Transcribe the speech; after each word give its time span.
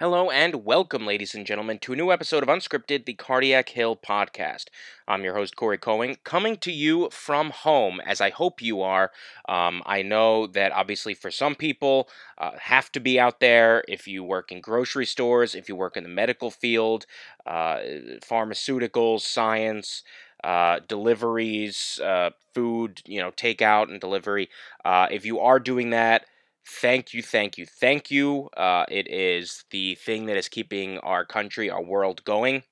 Hello 0.00 0.30
and 0.30 0.64
welcome, 0.64 1.04
ladies 1.06 1.34
and 1.34 1.44
gentlemen, 1.44 1.80
to 1.80 1.92
a 1.92 1.96
new 1.96 2.12
episode 2.12 2.44
of 2.44 2.48
Unscripted, 2.48 3.04
the 3.04 3.14
Cardiac 3.14 3.70
Hill 3.70 3.96
podcast. 3.96 4.66
I'm 5.08 5.24
your 5.24 5.34
host, 5.34 5.56
Corey 5.56 5.76
Cohen, 5.76 6.16
coming 6.22 6.56
to 6.58 6.70
you 6.70 7.10
from 7.10 7.50
home, 7.50 8.00
as 8.06 8.20
I 8.20 8.30
hope 8.30 8.62
you 8.62 8.80
are. 8.80 9.10
Um, 9.48 9.82
I 9.86 10.02
know 10.02 10.46
that 10.46 10.70
obviously 10.70 11.14
for 11.14 11.32
some 11.32 11.56
people, 11.56 12.08
uh, 12.38 12.52
have 12.60 12.92
to 12.92 13.00
be 13.00 13.18
out 13.18 13.40
there. 13.40 13.82
If 13.88 14.06
you 14.06 14.22
work 14.22 14.52
in 14.52 14.60
grocery 14.60 15.04
stores, 15.04 15.56
if 15.56 15.68
you 15.68 15.74
work 15.74 15.96
in 15.96 16.04
the 16.04 16.08
medical 16.08 16.52
field, 16.52 17.04
uh, 17.44 17.78
pharmaceuticals, 18.20 19.22
science, 19.22 20.04
uh, 20.44 20.78
deliveries, 20.86 21.98
uh, 22.04 22.30
food, 22.54 23.02
you 23.04 23.20
know, 23.20 23.32
takeout 23.32 23.90
and 23.90 24.00
delivery. 24.00 24.48
Uh, 24.84 25.08
if 25.10 25.26
you 25.26 25.40
are 25.40 25.58
doing 25.58 25.90
that, 25.90 26.24
thank 26.68 27.14
you, 27.14 27.22
thank 27.22 27.56
you, 27.56 27.66
thank 27.66 28.10
you. 28.10 28.48
Uh, 28.56 28.84
it 28.88 29.10
is 29.10 29.64
the 29.70 29.94
thing 29.96 30.26
that 30.26 30.36
is 30.36 30.48
keeping 30.48 30.98
our 30.98 31.24
country, 31.24 31.70
our 31.70 31.82
world 31.82 32.24
going. 32.24 32.62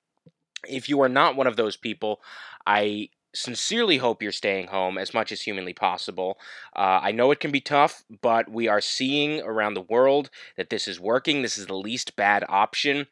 If 0.69 0.89
you 0.89 1.01
are 1.01 1.09
not 1.09 1.37
one 1.37 1.47
of 1.47 1.57
those 1.57 1.77
people, 1.77 2.21
I 2.67 3.09
sincerely 3.35 3.99
hope 3.99 4.23
you're 4.23 4.33
staying 4.33 4.69
home 4.69 4.99
as 4.99 5.13
much 5.13 5.31
as 5.31 5.43
humanly 5.43 5.73
possible. 5.73 6.39
Uh, 6.75 7.01
I 7.03 7.13
know 7.13 7.31
it 7.31 7.41
can 7.41 7.51
be 7.51 7.61
tough, 7.61 8.03
but 8.23 8.51
we 8.51 8.69
are 8.69 8.81
seeing 8.81 9.41
around 9.43 9.75
the 9.75 9.83
world 9.83 10.31
that 10.57 10.71
this 10.71 10.89
is 10.89 10.99
working. 10.99 11.43
This 11.43 11.59
is 11.59 11.67
the 11.67 11.75
least 11.75 12.17
bad 12.17 12.45
option. 12.49 13.07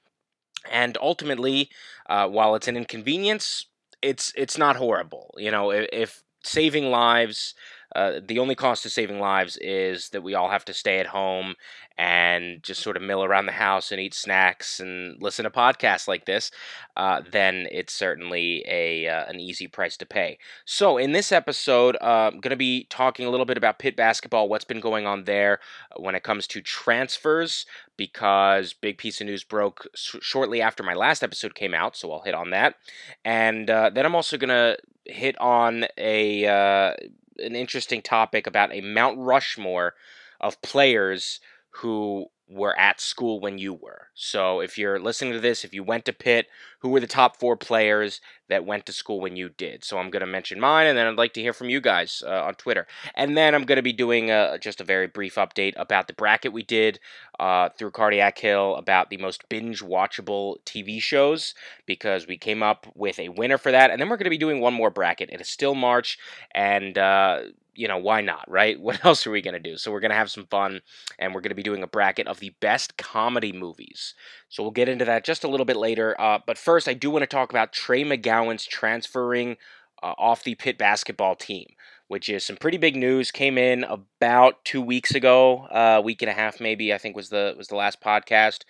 And 0.70 0.96
ultimately, 1.00 1.70
uh, 2.08 2.28
while 2.28 2.54
it's 2.54 2.68
an 2.68 2.76
inconvenience, 2.76 3.66
it's 4.00 4.32
it's 4.36 4.56
not 4.56 4.76
horrible. 4.76 5.34
You 5.36 5.50
know, 5.50 5.70
if, 5.70 5.86
if 5.92 6.22
saving 6.42 6.90
lives 6.90 7.54
uh, 7.94 8.20
the 8.26 8.38
only 8.38 8.54
cost 8.54 8.82
to 8.82 8.90
saving 8.90 9.20
lives 9.20 9.56
is 9.58 10.08
that 10.10 10.22
we 10.22 10.34
all 10.34 10.50
have 10.50 10.64
to 10.64 10.74
stay 10.74 10.98
at 10.98 11.06
home 11.06 11.54
and 11.96 12.62
just 12.62 12.82
sort 12.82 12.96
of 12.96 13.02
mill 13.02 13.22
around 13.22 13.46
the 13.46 13.52
house 13.52 13.92
and 13.92 14.00
eat 14.00 14.14
snacks 14.14 14.80
and 14.80 15.22
listen 15.22 15.44
to 15.44 15.50
podcasts 15.50 16.08
like 16.08 16.26
this, 16.26 16.50
uh, 16.96 17.22
then 17.30 17.68
it's 17.70 17.92
certainly 17.92 18.64
a 18.66 19.06
uh, 19.06 19.24
an 19.26 19.38
easy 19.38 19.68
price 19.68 19.96
to 19.96 20.06
pay. 20.06 20.38
So 20.64 20.98
in 20.98 21.12
this 21.12 21.30
episode, 21.30 21.96
uh, 22.00 22.30
I'm 22.32 22.40
going 22.40 22.50
to 22.50 22.56
be 22.56 22.84
talking 22.90 23.26
a 23.26 23.30
little 23.30 23.46
bit 23.46 23.56
about 23.56 23.78
Pitt 23.78 23.96
basketball, 23.96 24.48
what's 24.48 24.64
been 24.64 24.80
going 24.80 25.06
on 25.06 25.24
there 25.24 25.60
when 25.96 26.16
it 26.16 26.24
comes 26.24 26.46
to 26.48 26.60
transfers, 26.60 27.64
because 27.96 28.72
big 28.72 28.98
piece 28.98 29.20
of 29.20 29.28
news 29.28 29.44
broke 29.44 29.86
sh- 29.94 30.16
shortly 30.20 30.60
after 30.60 30.82
my 30.82 30.94
last 30.94 31.22
episode 31.22 31.54
came 31.54 31.74
out, 31.74 31.96
so 31.96 32.10
I'll 32.10 32.22
hit 32.22 32.34
on 32.34 32.50
that, 32.50 32.74
and 33.24 33.70
uh, 33.70 33.90
then 33.90 34.04
I'm 34.04 34.16
also 34.16 34.36
going 34.36 34.48
to 34.48 34.76
hit 35.04 35.38
on 35.40 35.84
a 35.96 36.96
an 37.38 37.56
interesting 37.56 38.02
topic 38.02 38.46
about 38.46 38.72
a 38.72 38.80
Mount 38.80 39.18
Rushmore 39.18 39.94
of 40.40 40.60
players 40.62 41.40
who 41.70 42.26
were 42.48 42.78
at 42.78 43.00
school 43.00 43.40
when 43.40 43.58
you 43.58 43.72
were. 43.72 44.08
So 44.14 44.60
if 44.60 44.76
you're 44.76 45.00
listening 45.00 45.32
to 45.32 45.40
this, 45.40 45.64
if 45.64 45.72
you 45.72 45.82
went 45.82 46.04
to 46.04 46.12
Pitt, 46.12 46.46
who 46.80 46.90
were 46.90 47.00
the 47.00 47.06
top 47.06 47.38
four 47.38 47.56
players 47.56 48.20
that 48.48 48.66
went 48.66 48.84
to 48.86 48.92
school 48.92 49.18
when 49.20 49.34
you 49.34 49.48
did? 49.48 49.82
So 49.82 49.98
I'm 49.98 50.10
going 50.10 50.20
to 50.20 50.26
mention 50.26 50.60
mine, 50.60 50.86
and 50.86 50.96
then 50.96 51.06
I'd 51.06 51.16
like 51.16 51.32
to 51.34 51.40
hear 51.40 51.54
from 51.54 51.70
you 51.70 51.80
guys 51.80 52.22
uh, 52.26 52.42
on 52.44 52.54
Twitter. 52.54 52.86
And 53.14 53.36
then 53.36 53.54
I'm 53.54 53.64
going 53.64 53.76
to 53.76 53.82
be 53.82 53.94
doing 53.94 54.30
a, 54.30 54.58
just 54.60 54.82
a 54.82 54.84
very 54.84 55.06
brief 55.06 55.36
update 55.36 55.72
about 55.76 56.06
the 56.06 56.12
bracket 56.12 56.52
we 56.52 56.62
did 56.62 57.00
uh, 57.40 57.70
through 57.70 57.92
Cardiac 57.92 58.38
Hill 58.38 58.76
about 58.76 59.08
the 59.08 59.16
most 59.16 59.48
binge 59.48 59.82
watchable 59.82 60.56
TV 60.66 61.00
shows 61.00 61.54
because 61.86 62.26
we 62.26 62.36
came 62.36 62.62
up 62.62 62.86
with 62.94 63.18
a 63.18 63.30
winner 63.30 63.56
for 63.56 63.72
that. 63.72 63.90
And 63.90 64.00
then 64.00 64.10
we're 64.10 64.18
going 64.18 64.24
to 64.24 64.30
be 64.30 64.38
doing 64.38 64.60
one 64.60 64.74
more 64.74 64.90
bracket. 64.90 65.30
It 65.32 65.40
is 65.40 65.48
still 65.48 65.74
March, 65.74 66.18
and 66.54 66.98
uh, 66.98 67.44
you 67.74 67.88
know, 67.88 67.98
why 67.98 68.20
not, 68.20 68.44
right? 68.48 68.80
What 68.84 69.04
else 69.04 69.26
are 69.26 69.30
we 69.30 69.42
going 69.42 69.54
to 69.54 69.60
do? 69.60 69.76
So 69.76 69.90
we're 69.90 70.00
going 70.00 70.10
to 70.10 70.16
have 70.16 70.30
some 70.30 70.46
fun 70.46 70.80
and 71.18 71.34
we're 71.34 71.40
going 71.40 71.50
to 71.50 71.54
be 71.54 71.62
doing 71.62 71.82
a 71.82 71.86
bracket 71.86 72.26
of 72.26 72.40
the 72.40 72.54
best 72.60 72.96
comedy 72.96 73.52
movies. 73.52 74.14
So 74.48 74.62
we'll 74.62 74.72
get 74.72 74.88
into 74.88 75.04
that 75.06 75.24
just 75.24 75.44
a 75.44 75.48
little 75.48 75.66
bit 75.66 75.76
later. 75.76 76.18
Uh, 76.20 76.38
but 76.46 76.58
first, 76.58 76.88
I 76.88 76.94
do 76.94 77.10
want 77.10 77.22
to 77.22 77.26
talk 77.26 77.50
about 77.50 77.72
Trey 77.72 78.04
McGowens 78.04 78.66
transferring 78.66 79.56
uh, 80.04 80.14
off 80.18 80.44
the 80.44 80.54
Pitt 80.54 80.76
basketball 80.76 81.34
team, 81.34 81.66
which 82.08 82.28
is 82.28 82.44
some 82.44 82.56
pretty 82.56 82.76
big 82.76 82.94
news. 82.94 83.30
Came 83.30 83.56
in 83.56 83.84
about 83.84 84.62
two 84.64 84.82
weeks 84.82 85.14
ago, 85.14 85.66
a 85.70 85.98
uh, 85.98 86.00
week 86.02 86.20
and 86.20 86.30
a 86.30 86.34
half 86.34 86.60
maybe. 86.60 86.92
I 86.92 86.98
think 86.98 87.16
was 87.16 87.30
the 87.30 87.54
was 87.56 87.68
the 87.68 87.76
last 87.76 88.02
podcast, 88.02 88.64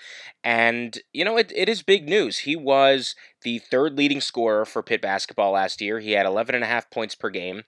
and 0.44 0.96
you 1.12 1.24
know 1.24 1.36
it, 1.36 1.52
it 1.54 1.68
is 1.68 1.82
big 1.82 2.08
news. 2.08 2.38
He 2.38 2.54
was 2.54 3.16
the 3.42 3.58
third 3.58 3.98
leading 3.98 4.20
scorer 4.20 4.64
for 4.64 4.82
Pitt 4.82 5.02
basketball 5.02 5.52
last 5.52 5.80
year. 5.80 5.98
He 5.98 6.12
had 6.12 6.24
11 6.24 6.54
and 6.54 6.62
a 6.62 6.68
half 6.68 6.88
points 6.88 7.16
per 7.16 7.30
game. 7.30 7.64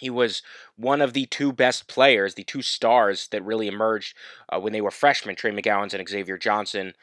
He 0.00 0.10
was 0.10 0.42
one 0.76 1.00
of 1.00 1.12
the 1.12 1.26
two 1.26 1.52
best 1.52 1.86
players, 1.86 2.34
the 2.34 2.44
two 2.44 2.62
stars 2.62 3.28
that 3.28 3.44
really 3.44 3.68
emerged 3.68 4.16
uh, 4.48 4.58
when 4.60 4.72
they 4.72 4.80
were 4.80 4.90
freshmen, 4.90 5.36
Trey 5.36 5.52
McGowens 5.52 5.94
and 5.94 6.08
Xavier 6.08 6.36
Johnson, 6.36 6.94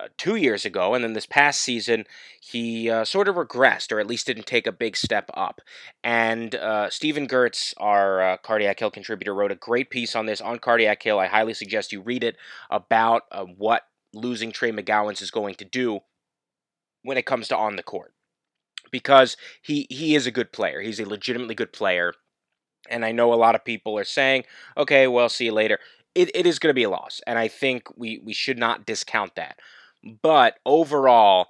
uh, 0.00 0.08
two 0.16 0.36
years 0.36 0.64
ago. 0.64 0.94
And 0.94 1.04
then 1.04 1.12
this 1.12 1.26
past 1.26 1.60
season, 1.60 2.04
he 2.40 2.90
uh, 2.90 3.04
sort 3.04 3.28
of 3.28 3.36
regressed, 3.36 3.92
or 3.92 4.00
at 4.00 4.06
least 4.06 4.26
didn't 4.26 4.46
take 4.46 4.66
a 4.66 4.72
big 4.72 4.96
step 4.96 5.30
up. 5.34 5.60
And 6.02 6.54
uh, 6.54 6.90
Stephen 6.90 7.28
Gertz, 7.28 7.74
our 7.76 8.20
uh, 8.20 8.36
Cardiac 8.38 8.80
Hill 8.80 8.90
contributor, 8.90 9.34
wrote 9.34 9.52
a 9.52 9.56
great 9.56 9.90
piece 9.90 10.16
on 10.16 10.26
this 10.26 10.40
on 10.40 10.58
Cardiac 10.58 11.02
Hill. 11.02 11.18
I 11.18 11.26
highly 11.26 11.54
suggest 11.54 11.92
you 11.92 12.00
read 12.00 12.24
it 12.24 12.36
about 12.70 13.22
uh, 13.30 13.44
what 13.44 13.82
losing 14.12 14.50
Trey 14.50 14.72
McGowens 14.72 15.22
is 15.22 15.30
going 15.30 15.54
to 15.56 15.64
do 15.64 16.00
when 17.02 17.16
it 17.16 17.26
comes 17.26 17.48
to 17.48 17.56
on 17.56 17.76
the 17.76 17.82
court 17.82 18.12
because 18.90 19.36
he 19.62 19.86
he 19.90 20.14
is 20.14 20.26
a 20.26 20.30
good 20.30 20.52
player. 20.52 20.80
He's 20.80 21.00
a 21.00 21.08
legitimately 21.08 21.54
good 21.54 21.72
player. 21.72 22.14
And 22.90 23.04
I 23.04 23.12
know 23.12 23.32
a 23.32 23.36
lot 23.36 23.54
of 23.54 23.64
people 23.64 23.98
are 23.98 24.04
saying, 24.04 24.44
okay, 24.76 25.06
well, 25.06 25.28
see 25.28 25.46
you 25.46 25.52
later. 25.52 25.78
It, 26.14 26.30
it 26.34 26.46
is 26.46 26.58
going 26.58 26.70
to 26.70 26.74
be 26.74 26.82
a 26.82 26.90
loss. 26.90 27.20
And 27.26 27.38
I 27.38 27.48
think 27.48 27.84
we, 27.96 28.20
we 28.24 28.32
should 28.32 28.58
not 28.58 28.86
discount 28.86 29.34
that. 29.36 29.58
But 30.22 30.58
overall, 30.66 31.48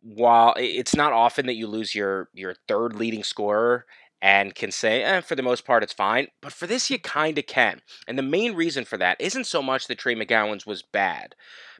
while 0.00 0.54
it's 0.56 0.96
not 0.96 1.12
often 1.12 1.46
that 1.46 1.54
you 1.54 1.66
lose 1.66 1.94
your, 1.94 2.28
your 2.32 2.54
third 2.68 2.94
leading 2.94 3.22
scorer 3.22 3.86
and 4.22 4.54
can 4.54 4.70
say, 4.70 5.02
eh, 5.02 5.20
for 5.20 5.34
the 5.34 5.42
most 5.42 5.64
part, 5.64 5.82
it's 5.82 5.92
fine. 5.92 6.28
But 6.40 6.52
for 6.52 6.66
this, 6.66 6.90
you 6.90 6.98
kind 6.98 7.38
of 7.38 7.46
can. 7.46 7.82
And 8.08 8.18
the 8.18 8.22
main 8.22 8.54
reason 8.54 8.84
for 8.84 8.96
that 8.96 9.20
isn't 9.20 9.46
so 9.46 9.62
much 9.62 9.86
that 9.86 9.98
Trey 9.98 10.14
McGowens 10.14 10.66
was 10.66 10.82
bad, 10.82 11.34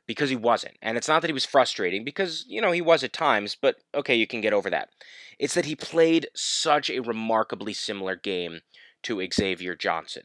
because 0.07 0.31
he 0.31 0.37
wasn't. 0.37 0.77
And 0.81 0.97
it's 0.97 1.09
not 1.09 1.23
that 1.23 1.29
he 1.29 1.35
was 1.35 1.45
frustrating, 1.45 2.05
because, 2.05 2.45
you 2.49 2.61
know, 2.61 2.73
he 2.73 2.81
was 2.81 3.03
at 3.03 3.13
times, 3.13 3.57
but 3.61 3.77
okay, 3.95 4.15
you 4.15 4.27
can 4.27 4.41
get 4.41 4.53
over 4.53 4.71
that. 4.71 4.91
It's 5.39 5.55
that 5.55 5.65
he 5.67 5.75
played 5.75 6.29
such 6.35 6.89
a 6.89 7.01
remarkably 7.01 7.73
similar 7.73 8.17
game 8.17 8.61
to 9.03 9.27
Xavier 9.33 9.75
Johnson. 9.75 10.23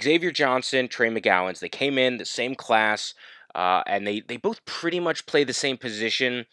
Xavier 0.00 0.30
Johnson, 0.30 0.86
Trey 0.86 1.10
McGowens, 1.10 1.58
they 1.58 1.68
came 1.68 1.98
in 1.98 2.18
the 2.18 2.24
same 2.24 2.54
class, 2.54 3.14
uh, 3.54 3.82
and 3.86 4.06
they, 4.06 4.20
they 4.20 4.36
both 4.36 4.64
pretty 4.64 5.00
much 5.00 5.26
play 5.26 5.42
the 5.42 5.52
same 5.52 5.76
position. 5.76 6.46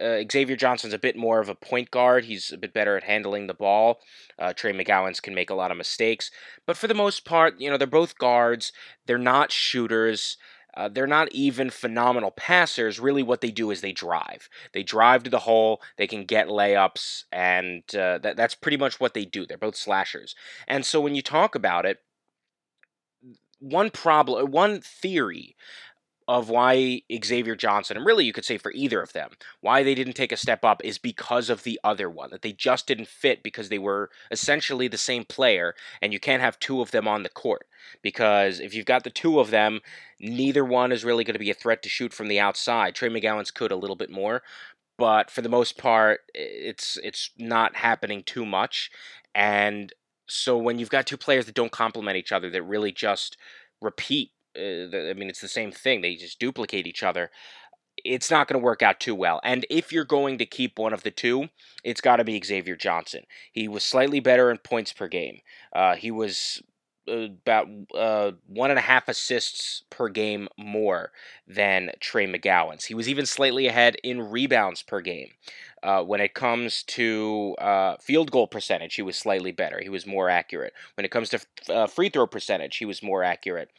Uh, 0.00 0.22
Xavier 0.30 0.56
Johnson's 0.56 0.94
a 0.94 0.98
bit 0.98 1.14
more 1.14 1.40
of 1.40 1.48
a 1.48 1.54
point 1.54 1.90
guard. 1.90 2.24
He's 2.24 2.50
a 2.50 2.56
bit 2.56 2.72
better 2.72 2.96
at 2.96 3.04
handling 3.04 3.46
the 3.46 3.54
ball. 3.54 4.00
Uh, 4.38 4.52
Trey 4.52 4.72
McGowens 4.72 5.22
can 5.22 5.34
make 5.34 5.50
a 5.50 5.54
lot 5.54 5.70
of 5.70 5.76
mistakes. 5.76 6.30
But 6.66 6.76
for 6.76 6.88
the 6.88 6.94
most 6.94 7.24
part, 7.24 7.60
you 7.60 7.70
know, 7.70 7.76
they're 7.76 7.86
both 7.86 8.18
guards. 8.18 8.72
They're 9.06 9.18
not 9.18 9.52
shooters. 9.52 10.38
Uh, 10.76 10.88
they're 10.88 11.06
not 11.06 11.32
even 11.32 11.70
phenomenal 11.70 12.30
passers. 12.30 13.00
Really, 13.00 13.22
what 13.22 13.40
they 13.40 13.50
do 13.50 13.70
is 13.70 13.80
they 13.80 13.92
drive. 13.92 14.48
They 14.72 14.82
drive 14.82 15.22
to 15.24 15.30
the 15.30 15.40
hole. 15.40 15.80
They 15.96 16.06
can 16.06 16.24
get 16.24 16.48
layups, 16.48 17.24
and 17.32 17.82
uh, 17.94 18.18
that, 18.18 18.36
that's 18.36 18.54
pretty 18.54 18.76
much 18.76 19.00
what 19.00 19.14
they 19.14 19.24
do. 19.24 19.46
They're 19.46 19.58
both 19.58 19.76
slashers. 19.76 20.34
And 20.68 20.84
so 20.84 21.00
when 21.00 21.14
you 21.14 21.22
talk 21.22 21.54
about 21.54 21.86
it, 21.86 21.98
one 23.58 23.90
problem, 23.90 24.50
one 24.50 24.80
theory 24.80 25.56
of 26.30 26.48
why 26.48 27.02
Xavier 27.24 27.56
Johnson, 27.56 27.96
and 27.96 28.06
really 28.06 28.24
you 28.24 28.32
could 28.32 28.44
say 28.44 28.56
for 28.56 28.70
either 28.70 29.02
of 29.02 29.12
them, 29.12 29.32
why 29.62 29.82
they 29.82 29.96
didn't 29.96 30.12
take 30.12 30.30
a 30.30 30.36
step 30.36 30.64
up 30.64 30.80
is 30.84 30.96
because 30.96 31.50
of 31.50 31.64
the 31.64 31.80
other 31.82 32.08
one, 32.08 32.30
that 32.30 32.42
they 32.42 32.52
just 32.52 32.86
didn't 32.86 33.08
fit 33.08 33.42
because 33.42 33.68
they 33.68 33.80
were 33.80 34.10
essentially 34.30 34.86
the 34.86 34.96
same 34.96 35.24
player, 35.24 35.74
and 36.00 36.12
you 36.12 36.20
can't 36.20 36.40
have 36.40 36.56
two 36.60 36.82
of 36.82 36.92
them 36.92 37.08
on 37.08 37.24
the 37.24 37.28
court. 37.28 37.66
Because 38.00 38.60
if 38.60 38.74
you've 38.74 38.86
got 38.86 39.02
the 39.02 39.10
two 39.10 39.40
of 39.40 39.50
them, 39.50 39.80
neither 40.20 40.64
one 40.64 40.92
is 40.92 41.04
really 41.04 41.24
going 41.24 41.34
to 41.34 41.40
be 41.40 41.50
a 41.50 41.54
threat 41.54 41.82
to 41.82 41.88
shoot 41.88 42.12
from 42.12 42.28
the 42.28 42.38
outside. 42.38 42.94
Trey 42.94 43.08
McGowens 43.08 43.52
could 43.52 43.72
a 43.72 43.76
little 43.76 43.96
bit 43.96 44.08
more, 44.08 44.44
but 44.98 45.32
for 45.32 45.42
the 45.42 45.48
most 45.48 45.78
part, 45.78 46.20
it's 46.32 46.96
it's 47.02 47.30
not 47.38 47.74
happening 47.74 48.22
too 48.22 48.46
much. 48.46 48.92
And 49.34 49.92
so 50.28 50.56
when 50.56 50.78
you've 50.78 50.90
got 50.90 51.08
two 51.08 51.16
players 51.16 51.46
that 51.46 51.56
don't 51.56 51.72
complement 51.72 52.16
each 52.16 52.30
other, 52.30 52.50
that 52.50 52.62
really 52.62 52.92
just 52.92 53.36
repeat 53.80 54.30
I 54.56 55.14
mean, 55.16 55.28
it's 55.28 55.40
the 55.40 55.48
same 55.48 55.72
thing. 55.72 56.00
They 56.00 56.16
just 56.16 56.40
duplicate 56.40 56.86
each 56.86 57.02
other. 57.02 57.30
It's 58.04 58.30
not 58.30 58.48
going 58.48 58.58
to 58.58 58.64
work 58.64 58.82
out 58.82 58.98
too 58.98 59.14
well. 59.14 59.40
And 59.44 59.66
if 59.68 59.92
you're 59.92 60.04
going 60.04 60.38
to 60.38 60.46
keep 60.46 60.78
one 60.78 60.92
of 60.92 61.02
the 61.02 61.10
two, 61.10 61.48
it's 61.84 62.00
got 62.00 62.16
to 62.16 62.24
be 62.24 62.40
Xavier 62.42 62.76
Johnson. 62.76 63.24
He 63.52 63.68
was 63.68 63.84
slightly 63.84 64.20
better 64.20 64.50
in 64.50 64.58
points 64.58 64.92
per 64.92 65.06
game. 65.06 65.40
Uh, 65.74 65.96
he 65.96 66.10
was 66.10 66.62
about 67.10 67.68
uh, 67.94 68.32
one 68.46 68.70
and 68.70 68.78
a 68.78 68.82
half 68.82 69.08
assists 69.08 69.82
per 69.90 70.08
game 70.08 70.48
more 70.56 71.12
than 71.46 71.90
Trey 72.00 72.26
McGowens. 72.26 72.84
He 72.86 72.94
was 72.94 73.08
even 73.08 73.26
slightly 73.26 73.66
ahead 73.66 73.96
in 74.02 74.30
rebounds 74.30 74.82
per 74.82 75.00
game. 75.00 75.30
Uh, 75.82 76.02
when 76.02 76.20
it 76.20 76.34
comes 76.34 76.82
to 76.82 77.56
uh, 77.58 77.96
field 77.96 78.30
goal 78.30 78.46
percentage, 78.46 78.94
he 78.94 79.02
was 79.02 79.16
slightly 79.16 79.50
better. 79.50 79.80
He 79.82 79.88
was 79.88 80.06
more 80.06 80.28
accurate. 80.28 80.74
When 80.94 81.04
it 81.04 81.10
comes 81.10 81.30
to 81.30 81.40
uh, 81.68 81.86
free 81.86 82.10
throw 82.10 82.26
percentage, 82.26 82.76
he 82.76 82.84
was 82.84 83.02
more 83.02 83.22
accurate. 83.22 83.70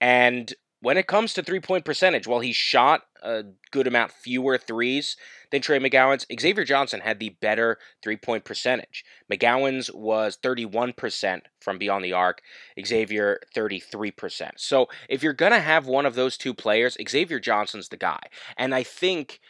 And 0.00 0.52
when 0.80 0.96
it 0.96 1.06
comes 1.06 1.34
to 1.34 1.42
three 1.42 1.60
point 1.60 1.84
percentage, 1.84 2.26
well, 2.26 2.40
he 2.40 2.52
shot 2.52 3.02
a 3.22 3.44
good 3.70 3.86
amount 3.86 4.12
fewer 4.12 4.56
threes 4.56 5.16
than 5.50 5.60
Trey 5.60 5.78
McGowens. 5.78 6.24
Xavier 6.40 6.64
Johnson 6.64 7.00
had 7.00 7.20
the 7.20 7.36
better 7.40 7.78
three 8.02 8.16
point 8.16 8.44
percentage. 8.44 9.04
McGowens 9.30 9.94
was 9.94 10.38
31% 10.42 11.42
from 11.60 11.78
beyond 11.78 12.04
the 12.04 12.12
arc, 12.12 12.40
Xavier 12.84 13.40
33%. 13.54 14.50
So 14.56 14.88
if 15.08 15.22
you're 15.22 15.32
going 15.32 15.52
to 15.52 15.60
have 15.60 15.86
one 15.86 16.06
of 16.06 16.14
those 16.14 16.36
two 16.36 16.54
players, 16.54 16.96
Xavier 17.08 17.40
Johnson's 17.40 17.88
the 17.88 17.96
guy. 17.96 18.20
And 18.56 18.74
I 18.74 18.82
think 18.82 19.40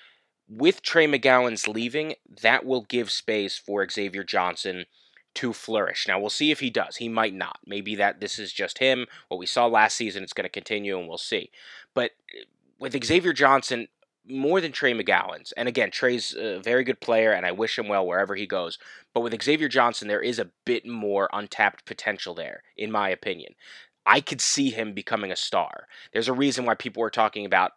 with 0.49 0.83
Trey 0.83 1.07
McGowens 1.07 1.73
leaving, 1.73 2.15
that 2.43 2.65
will 2.67 2.83
give 2.83 3.11
space 3.11 3.57
for 3.57 3.89
Xavier 3.89 4.25
Johnson 4.25 4.87
to 5.35 5.53
flourish. 5.53 6.07
Now 6.09 6.19
we'll 6.19 6.31
see 6.31 6.51
if 6.51 6.61
he 6.61 6.71
does. 6.71 6.97
He 6.97 7.09
might 7.09 7.35
not. 7.35 7.59
Maybe 7.67 7.95
that 7.97 8.21
this 8.21 8.39
is 8.39 8.53
just 8.53 8.79
him. 8.79 9.07
What 9.29 9.39
we 9.39 9.47
saw 9.47 9.67
last 9.67 9.97
season, 9.97 10.23
it's 10.23 10.33
going 10.33 10.45
to 10.45 10.49
continue, 10.49 10.99
and 10.99 11.09
we'll 11.09 11.19
see. 11.19 11.51
But 11.95 12.13
uh, 12.35 12.45
with 12.79 13.05
Xavier 13.05 13.33
Johnson, 13.33 13.89
more 14.27 14.61
than 14.61 14.73
Trey 14.73 14.93
McGowens, 14.93 15.53
and 15.57 15.69
again, 15.69 15.91
Trey's 15.91 16.35
a 16.35 16.61
very 16.61 16.85
good 16.85 17.01
player, 17.01 17.33
and 17.33 17.47
I 17.47 17.53
wish 17.53 17.79
him 17.79 17.89
well 17.89 18.07
wherever 18.07 18.35
he 18.35 18.47
goes. 18.47 18.79
But 19.15 19.21
with 19.23 19.43
Xavier 19.43 19.69
Johnson, 19.69 20.09
there 20.09 20.23
is 20.23 20.39
a 20.39 20.51
bit 20.65 20.87
more 20.87 21.29
untapped 21.33 21.85
potential 21.85 22.35
there, 22.35 22.63
in 22.77 22.91
my 22.91 23.09
opinion. 23.09 23.55
I 24.07 24.21
could 24.21 24.41
see 24.41 24.71
him 24.71 24.95
becoming 24.95 25.31
a 25.31 25.37
star. 25.37 25.87
There's 26.13 26.29
a 26.29 26.33
reason 26.33 26.65
why 26.65 26.75
people 26.75 27.01
were 27.01 27.11
talking 27.11 27.45
about 27.45 27.73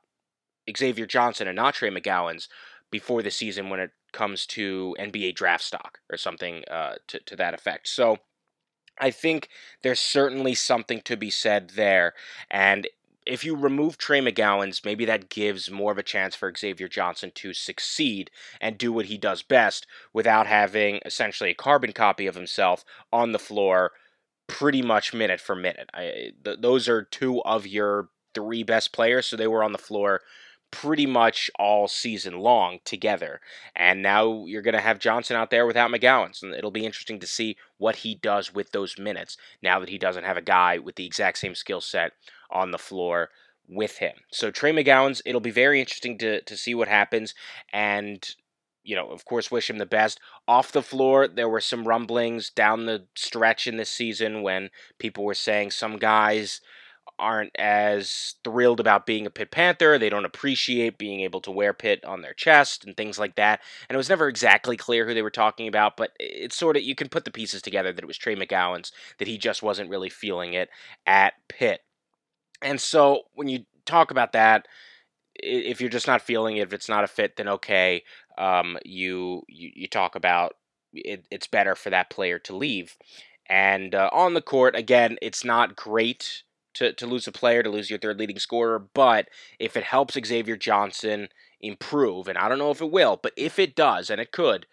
Xavier 0.75 1.05
Johnson 1.05 1.47
and 1.47 1.55
not 1.55 1.75
Trey 1.75 1.89
McGowens 1.89 2.47
before 2.93 3.23
the 3.23 3.31
season 3.31 3.71
when 3.71 3.79
it 3.79 3.89
comes 4.11 4.45
to 4.45 4.95
NBA 4.99 5.33
draft 5.33 5.63
stock 5.63 5.97
or 6.11 6.15
something 6.15 6.63
uh, 6.69 6.93
to, 7.07 7.19
to 7.21 7.35
that 7.35 7.55
effect. 7.55 7.87
So 7.87 8.19
I 9.01 9.09
think 9.09 9.49
there's 9.81 9.99
certainly 9.99 10.53
something 10.53 11.01
to 11.01 11.17
be 11.17 11.31
said 11.31 11.71
there. 11.71 12.13
And 12.51 12.87
if 13.25 13.43
you 13.43 13.55
remove 13.55 13.97
Trey 13.97 14.21
McGowens, 14.21 14.85
maybe 14.85 15.05
that 15.05 15.31
gives 15.31 15.71
more 15.71 15.91
of 15.91 15.97
a 15.97 16.03
chance 16.03 16.35
for 16.35 16.53
Xavier 16.55 16.87
Johnson 16.87 17.31
to 17.33 17.51
succeed 17.51 18.29
and 18.61 18.77
do 18.77 18.93
what 18.93 19.07
he 19.07 19.17
does 19.17 19.41
best 19.41 19.87
without 20.13 20.45
having 20.45 20.99
essentially 21.03 21.49
a 21.49 21.55
carbon 21.55 21.93
copy 21.93 22.27
of 22.27 22.35
himself 22.35 22.85
on 23.11 23.31
the 23.31 23.39
floor 23.39 23.93
pretty 24.45 24.83
much 24.83 25.15
minute 25.15 25.41
for 25.41 25.55
minute. 25.55 25.89
I, 25.95 26.33
th- 26.45 26.59
those 26.59 26.87
are 26.87 27.01
two 27.01 27.41
of 27.41 27.65
your 27.65 28.09
three 28.35 28.61
best 28.61 28.93
players, 28.93 29.25
so 29.25 29.35
they 29.35 29.47
were 29.47 29.63
on 29.63 29.71
the 29.71 29.79
floor 29.79 30.21
pretty 30.73 31.05
much 31.05 31.51
all 31.59 31.87
season 31.87 32.39
long 32.39 32.79
together. 32.83 33.39
And 33.75 34.01
now 34.01 34.45
you're 34.45 34.63
going 34.63 34.73
to 34.73 34.81
have 34.81 34.97
Johnson 34.97 35.35
out 35.35 35.51
there 35.51 35.67
without 35.67 35.91
McGowens. 35.91 36.41
And 36.41 36.51
it'll 36.51 36.71
be 36.71 36.85
interesting 36.85 37.19
to 37.19 37.27
see 37.27 37.57
what 37.77 37.97
he 37.97 38.15
does 38.15 38.55
with 38.55 38.71
those 38.71 38.97
minutes 38.97 39.37
now 39.61 39.79
that 39.79 39.89
he 39.89 39.99
doesn't 39.99 40.23
have 40.23 40.35
a 40.35 40.41
guy 40.41 40.79
with 40.79 40.95
the 40.95 41.05
exact 41.05 41.37
same 41.37 41.53
skill 41.53 41.79
set 41.79 42.13
on 42.49 42.71
the 42.71 42.79
floor 42.79 43.29
with 43.69 43.99
him. 43.99 44.13
So 44.31 44.49
Trey 44.49 44.73
McGowens, 44.73 45.21
it'll 45.27 45.39
be 45.39 45.51
very 45.51 45.79
interesting 45.79 46.17
to, 46.17 46.41
to 46.41 46.57
see 46.57 46.73
what 46.73 46.87
happens. 46.87 47.35
And, 47.71 48.27
you 48.83 48.95
know, 48.95 49.11
of 49.11 49.25
course, 49.25 49.51
wish 49.51 49.69
him 49.69 49.77
the 49.77 49.85
best. 49.85 50.19
Off 50.47 50.71
the 50.71 50.81
floor, 50.81 51.27
there 51.27 51.47
were 51.47 51.61
some 51.61 51.87
rumblings 51.87 52.49
down 52.49 52.87
the 52.87 53.05
stretch 53.15 53.67
in 53.67 53.77
this 53.77 53.91
season 53.91 54.41
when 54.41 54.71
people 54.97 55.23
were 55.23 55.35
saying 55.35 55.69
some 55.69 55.97
guys 55.97 56.61
aren't 57.19 57.51
as 57.57 58.35
thrilled 58.43 58.79
about 58.79 59.05
being 59.05 59.25
a 59.25 59.29
Pitt 59.29 59.51
Panther. 59.51 59.97
They 59.97 60.09
don't 60.09 60.25
appreciate 60.25 60.97
being 60.97 61.21
able 61.21 61.41
to 61.41 61.51
wear 61.51 61.73
Pitt 61.73 62.03
on 62.05 62.21
their 62.21 62.33
chest 62.33 62.85
and 62.85 62.95
things 62.95 63.19
like 63.19 63.35
that. 63.35 63.61
And 63.87 63.95
it 63.95 63.97
was 63.97 64.09
never 64.09 64.27
exactly 64.27 64.77
clear 64.77 65.07
who 65.07 65.13
they 65.13 65.21
were 65.21 65.29
talking 65.29 65.67
about, 65.67 65.97
but 65.97 66.11
it's 66.19 66.57
sort 66.57 66.77
of, 66.77 66.83
you 66.83 66.95
can 66.95 67.09
put 67.09 67.25
the 67.25 67.31
pieces 67.31 67.61
together 67.61 67.93
that 67.93 68.03
it 68.03 68.07
was 68.07 68.17
Trey 68.17 68.35
McGowens, 68.35 68.91
that 69.19 69.27
he 69.27 69.37
just 69.37 69.63
wasn't 69.63 69.89
really 69.89 70.09
feeling 70.09 70.53
it 70.53 70.69
at 71.05 71.33
Pitt. 71.47 71.81
And 72.61 72.79
so 72.79 73.23
when 73.33 73.47
you 73.47 73.65
talk 73.85 74.11
about 74.11 74.33
that, 74.33 74.67
if 75.35 75.81
you're 75.81 75.89
just 75.89 76.07
not 76.07 76.21
feeling 76.21 76.57
it, 76.57 76.67
if 76.67 76.73
it's 76.73 76.89
not 76.89 77.03
a 77.03 77.07
fit, 77.07 77.35
then 77.37 77.47
okay. 77.47 78.03
Um, 78.37 78.77
you, 78.83 79.43
you 79.47 79.71
you 79.75 79.87
talk 79.87 80.15
about 80.15 80.55
it, 80.93 81.25
it's 81.29 81.47
better 81.47 81.75
for 81.75 81.89
that 81.89 82.09
player 82.09 82.39
to 82.39 82.55
leave. 82.55 82.97
And 83.47 83.93
uh, 83.93 84.09
on 84.13 84.33
the 84.33 84.41
court, 84.41 84.75
again, 84.75 85.17
it's 85.21 85.43
not 85.43 85.75
great 85.75 86.43
to, 86.75 86.93
to 86.93 87.07
lose 87.07 87.27
a 87.27 87.31
player, 87.31 87.63
to 87.63 87.69
lose 87.69 87.89
your 87.89 87.99
third 87.99 88.19
leading 88.19 88.39
scorer, 88.39 88.79
but 88.79 89.29
if 89.59 89.77
it 89.77 89.83
helps 89.83 90.17
Xavier 90.25 90.57
Johnson 90.57 91.29
improve, 91.61 92.27
and 92.27 92.37
I 92.37 92.49
don't 92.49 92.59
know 92.59 92.71
if 92.71 92.81
it 92.81 92.91
will, 92.91 93.19
but 93.21 93.33
if 93.37 93.59
it 93.59 93.75
does, 93.75 94.09
and 94.09 94.19
it 94.19 94.31
could, 94.31 94.65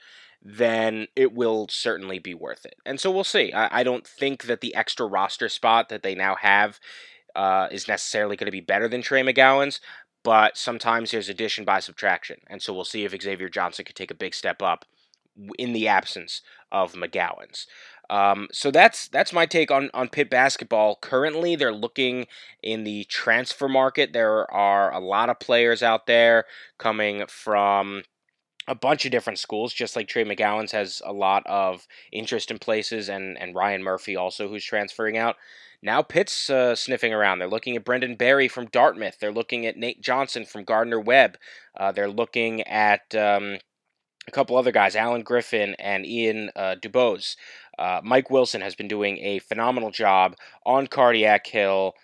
then 0.42 1.06
it 1.14 1.32
will 1.32 1.66
certainly 1.68 2.18
be 2.18 2.34
worth 2.34 2.64
it. 2.64 2.76
And 2.86 2.98
so 2.98 3.10
we'll 3.10 3.24
see. 3.24 3.52
I, 3.52 3.80
I 3.80 3.82
don't 3.82 4.06
think 4.06 4.44
that 4.44 4.60
the 4.60 4.74
extra 4.74 5.06
roster 5.06 5.48
spot 5.48 5.88
that 5.90 6.02
they 6.02 6.14
now 6.14 6.34
have 6.36 6.80
uh, 7.36 7.68
is 7.70 7.88
necessarily 7.88 8.36
going 8.36 8.46
to 8.46 8.52
be 8.52 8.60
better 8.60 8.88
than 8.88 9.02
Trey 9.02 9.22
McGowens, 9.22 9.80
but 10.22 10.56
sometimes 10.56 11.10
there's 11.10 11.28
addition 11.28 11.64
by 11.64 11.80
subtraction. 11.80 12.38
And 12.46 12.62
so 12.62 12.72
we'll 12.72 12.84
see 12.84 13.04
if 13.04 13.22
Xavier 13.22 13.48
Johnson 13.48 13.84
can 13.84 13.94
take 13.94 14.10
a 14.10 14.14
big 14.14 14.34
step 14.34 14.62
up 14.62 14.84
in 15.58 15.72
the 15.72 15.88
absence 15.88 16.42
of 16.72 16.94
McGowens. 16.94 17.66
Um, 18.10 18.48
so 18.50 18.72
that's 18.72 19.06
that's 19.08 19.32
my 19.32 19.46
take 19.46 19.70
on 19.70 19.88
on 19.94 20.08
Pitt 20.08 20.28
basketball. 20.28 20.98
Currently, 21.00 21.54
they're 21.54 21.72
looking 21.72 22.26
in 22.60 22.82
the 22.82 23.04
transfer 23.04 23.68
market. 23.68 24.12
There 24.12 24.50
are 24.52 24.92
a 24.92 24.98
lot 24.98 25.30
of 25.30 25.38
players 25.38 25.80
out 25.80 26.06
there 26.06 26.44
coming 26.76 27.24
from 27.28 28.02
a 28.66 28.74
bunch 28.74 29.04
of 29.04 29.12
different 29.12 29.38
schools, 29.38 29.72
just 29.72 29.94
like 29.94 30.08
Trey 30.08 30.24
McGowens 30.24 30.72
has 30.72 31.00
a 31.04 31.12
lot 31.12 31.44
of 31.46 31.86
interest 32.10 32.50
in 32.50 32.58
places, 32.58 33.08
and 33.08 33.38
and 33.38 33.54
Ryan 33.54 33.84
Murphy 33.84 34.16
also, 34.16 34.48
who's 34.48 34.64
transferring 34.64 35.16
out. 35.16 35.36
Now 35.80 36.02
Pitt's 36.02 36.50
uh, 36.50 36.74
sniffing 36.74 37.14
around. 37.14 37.38
They're 37.38 37.48
looking 37.48 37.76
at 37.76 37.84
Brendan 37.84 38.16
Barry 38.16 38.48
from 38.48 38.66
Dartmouth. 38.66 39.18
They're 39.20 39.32
looking 39.32 39.66
at 39.66 39.76
Nate 39.76 40.02
Johnson 40.02 40.44
from 40.44 40.64
Gardner 40.64 41.00
Webb. 41.00 41.38
Uh, 41.78 41.92
they're 41.92 42.10
looking 42.10 42.62
at 42.62 43.14
um, 43.14 43.58
a 44.30 44.32
couple 44.32 44.56
other 44.56 44.70
guys, 44.70 44.94
Alan 44.94 45.22
Griffin 45.22 45.74
and 45.78 46.06
Ian 46.06 46.50
uh, 46.54 46.76
Dubose. 46.80 47.34
Uh, 47.78 48.00
Mike 48.04 48.30
Wilson 48.30 48.60
has 48.60 48.76
been 48.76 48.88
doing 48.88 49.18
a 49.18 49.40
phenomenal 49.40 49.90
job 49.90 50.36
on 50.64 50.86
Cardiac 50.86 51.46
Hill, 51.46 51.94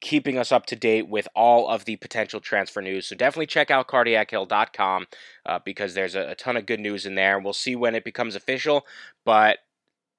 keeping 0.00 0.38
us 0.38 0.52
up 0.52 0.66
to 0.66 0.76
date 0.76 1.08
with 1.08 1.26
all 1.34 1.68
of 1.68 1.84
the 1.84 1.96
potential 1.96 2.38
transfer 2.38 2.80
news. 2.80 3.08
So 3.08 3.16
definitely 3.16 3.46
check 3.46 3.70
out 3.70 3.88
cardiachill.com 3.88 5.06
uh, 5.44 5.58
because 5.64 5.94
there's 5.94 6.14
a, 6.14 6.30
a 6.30 6.34
ton 6.36 6.56
of 6.56 6.66
good 6.66 6.80
news 6.80 7.04
in 7.04 7.16
there. 7.16 7.40
We'll 7.40 7.52
see 7.52 7.74
when 7.74 7.94
it 7.94 8.04
becomes 8.04 8.36
official, 8.36 8.86
but 9.24 9.58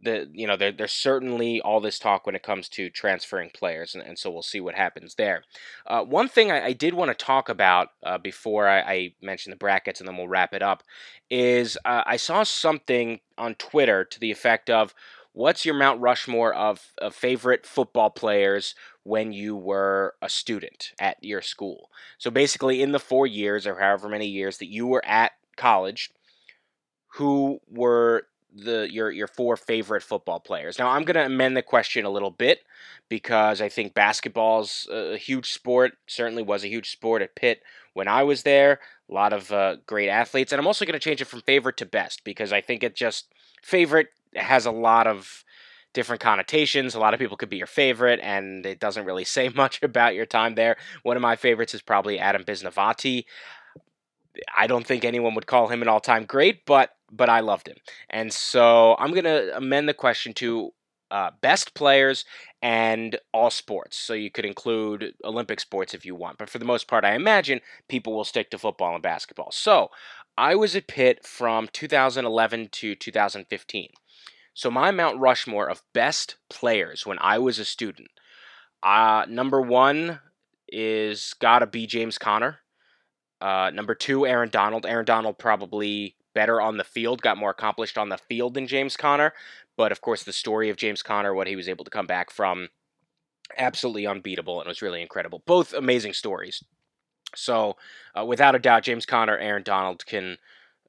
the 0.03 0.29
you 0.33 0.45
know 0.47 0.55
there, 0.55 0.71
there's 0.71 0.93
certainly 0.93 1.61
all 1.61 1.79
this 1.79 1.99
talk 1.99 2.25
when 2.25 2.35
it 2.35 2.43
comes 2.43 2.69
to 2.69 2.89
transferring 2.89 3.49
players, 3.53 3.95
and, 3.95 4.03
and 4.03 4.17
so 4.17 4.29
we'll 4.29 4.41
see 4.41 4.59
what 4.59 4.75
happens 4.75 5.15
there. 5.15 5.43
Uh, 5.87 6.03
one 6.03 6.27
thing 6.27 6.51
I, 6.51 6.67
I, 6.67 6.73
did 6.73 6.93
want 6.93 7.09
to 7.09 7.25
talk 7.25 7.49
about 7.49 7.89
uh, 8.03 8.17
before 8.17 8.67
I, 8.67 8.79
I, 8.81 9.13
mention 9.21 9.51
the 9.51 9.57
brackets, 9.57 9.99
and 9.99 10.07
then 10.07 10.17
we'll 10.17 10.27
wrap 10.27 10.53
it 10.53 10.61
up, 10.61 10.83
is 11.29 11.77
uh, 11.85 12.03
I 12.05 12.17
saw 12.17 12.43
something 12.43 13.19
on 13.37 13.55
Twitter 13.55 14.03
to 14.05 14.19
the 14.19 14.31
effect 14.31 14.69
of, 14.69 14.93
"What's 15.31 15.65
your 15.65 15.75
Mount 15.75 16.01
Rushmore 16.01 16.53
of, 16.53 16.91
of 16.99 17.15
favorite 17.15 17.65
football 17.65 18.09
players 18.09 18.75
when 19.03 19.31
you 19.33 19.55
were 19.55 20.15
a 20.21 20.29
student 20.29 20.91
at 20.99 21.17
your 21.21 21.41
school?" 21.41 21.89
So 22.17 22.29
basically, 22.29 22.81
in 22.81 22.91
the 22.91 22.99
four 22.99 23.25
years 23.27 23.65
or 23.65 23.79
however 23.79 24.09
many 24.09 24.27
years 24.27 24.57
that 24.57 24.69
you 24.69 24.87
were 24.87 25.05
at 25.05 25.31
college, 25.55 26.11
who 27.15 27.59
were 27.67 28.27
the 28.55 28.87
your 28.91 29.11
your 29.11 29.27
four 29.27 29.57
favorite 29.57 30.03
football 30.03 30.39
players. 30.39 30.77
Now 30.77 30.89
I'm 30.89 31.03
going 31.03 31.15
to 31.15 31.25
amend 31.25 31.57
the 31.57 31.61
question 31.61 32.05
a 32.05 32.09
little 32.09 32.31
bit 32.31 32.59
because 33.09 33.61
I 33.61 33.69
think 33.69 33.93
basketball's 33.93 34.87
a 34.91 35.17
huge 35.17 35.51
sport. 35.51 35.93
Certainly 36.07 36.43
was 36.43 36.63
a 36.63 36.69
huge 36.69 36.91
sport 36.91 37.21
at 37.21 37.35
Pitt 37.35 37.61
when 37.93 38.07
I 38.07 38.23
was 38.23 38.43
there. 38.43 38.79
A 39.09 39.13
lot 39.13 39.33
of 39.33 39.51
uh, 39.51 39.77
great 39.85 40.09
athletes, 40.09 40.51
and 40.51 40.59
I'm 40.59 40.67
also 40.67 40.85
going 40.85 40.93
to 40.93 40.99
change 40.99 41.21
it 41.21 41.25
from 41.25 41.41
favorite 41.41 41.77
to 41.77 41.85
best 41.85 42.23
because 42.23 42.53
I 42.53 42.61
think 42.61 42.83
it 42.83 42.95
just 42.95 43.33
favorite 43.61 44.07
has 44.35 44.65
a 44.65 44.71
lot 44.71 45.07
of 45.07 45.43
different 45.93 46.21
connotations. 46.21 46.95
A 46.95 46.99
lot 46.99 47.13
of 47.13 47.19
people 47.19 47.37
could 47.37 47.49
be 47.49 47.57
your 47.57 47.67
favorite, 47.67 48.19
and 48.21 48.65
it 48.65 48.79
doesn't 48.79 49.05
really 49.05 49.23
say 49.25 49.49
much 49.49 49.81
about 49.81 50.15
your 50.15 50.25
time 50.25 50.55
there. 50.55 50.77
One 51.03 51.17
of 51.17 51.21
my 51.21 51.35
favorites 51.35 51.73
is 51.73 51.81
probably 51.81 52.19
Adam 52.19 52.43
Bisnowaty. 52.43 53.25
I 54.57 54.65
don't 54.65 54.85
think 54.85 55.05
anyone 55.05 55.35
would 55.35 55.45
call 55.45 55.67
him 55.67 55.83
an 55.83 55.87
all-time 55.87 56.25
great, 56.25 56.65
but 56.65 56.95
but 57.15 57.29
I 57.29 57.39
loved 57.39 57.67
him. 57.67 57.77
And 58.09 58.33
so 58.33 58.95
I'm 58.99 59.11
going 59.11 59.23
to 59.23 59.55
amend 59.55 59.87
the 59.87 59.93
question 59.93 60.33
to 60.35 60.71
uh, 61.11 61.29
best 61.41 61.75
players 61.75 62.25
and 62.61 63.19
all 63.33 63.51
sports. 63.51 63.97
So 63.97 64.13
you 64.13 64.31
could 64.31 64.45
include 64.45 65.13
Olympic 65.23 65.59
sports 65.59 65.93
if 65.93 66.05
you 66.05 66.15
want. 66.15 66.37
But 66.39 66.49
for 66.49 66.57
the 66.57 66.65
most 66.65 66.87
part, 66.87 67.05
I 67.05 67.13
imagine 67.13 67.61
people 67.87 68.13
will 68.13 68.23
stick 68.23 68.49
to 68.49 68.57
football 68.57 68.95
and 68.95 69.03
basketball. 69.03 69.51
So 69.51 69.89
I 70.37 70.55
was 70.55 70.75
at 70.75 70.87
Pitt 70.87 71.25
from 71.25 71.69
2011 71.71 72.69
to 72.71 72.95
2015. 72.95 73.89
So 74.55 74.71
my 74.71 74.91
Mount 74.91 75.19
Rushmore 75.19 75.69
of 75.69 75.83
best 75.93 76.37
players 76.49 77.05
when 77.05 77.19
I 77.19 77.37
was 77.37 77.59
a 77.59 77.65
student. 77.65 78.09
Uh, 78.81 79.25
number 79.29 79.61
one 79.61 80.19
is 80.67 81.35
gotta 81.39 81.67
be 81.67 81.85
James 81.85 82.17
Conner. 82.17 82.59
Uh, 83.39 83.69
number 83.71 83.93
two, 83.93 84.25
Aaron 84.25 84.49
Donald. 84.49 84.85
Aaron 84.85 85.05
Donald 85.05 85.37
probably 85.37 86.15
better 86.33 86.61
on 86.61 86.77
the 86.77 86.83
field, 86.83 87.21
got 87.21 87.37
more 87.37 87.51
accomplished 87.51 87.97
on 87.97 88.09
the 88.09 88.17
field 88.17 88.53
than 88.53 88.67
James 88.67 88.97
Conner. 88.97 89.33
But 89.75 89.91
of 89.91 90.01
course, 90.01 90.23
the 90.23 90.33
story 90.33 90.69
of 90.69 90.77
James 90.77 91.01
Conner, 91.01 91.33
what 91.33 91.47
he 91.47 91.55
was 91.55 91.69
able 91.69 91.85
to 91.85 91.91
come 91.91 92.07
back 92.07 92.29
from, 92.31 92.69
absolutely 93.57 94.07
unbeatable 94.07 94.59
and 94.59 94.67
was 94.67 94.81
really 94.81 95.01
incredible. 95.01 95.43
Both 95.45 95.73
amazing 95.73 96.13
stories. 96.13 96.63
So, 97.35 97.77
uh, 98.17 98.25
without 98.25 98.55
a 98.55 98.59
doubt, 98.59 98.83
James 98.83 99.05
Conner, 99.05 99.37
Aaron 99.37 99.63
Donald 99.63 100.05
can, 100.05 100.37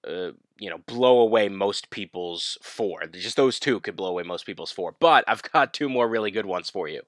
uh, 0.07 0.33
you 0.59 0.69
know, 0.69 0.79
blow 0.87 1.21
away 1.21 1.49
most 1.49 1.91
people's 1.91 2.59
four. 2.63 3.07
Just 3.07 3.37
those 3.37 3.59
two 3.59 3.81
could 3.81 3.97
blow 3.97 4.11
away 4.11 4.23
most 4.23 4.45
people's 4.45 4.71
four. 4.71 4.95
But 4.99 5.25
I've 5.27 5.43
got 5.53 5.73
two 5.73 5.89
more 5.89 6.09
really 6.09 6.31
good 6.31 6.47
ones 6.47 6.69
for 6.69 6.89
you. 6.89 7.01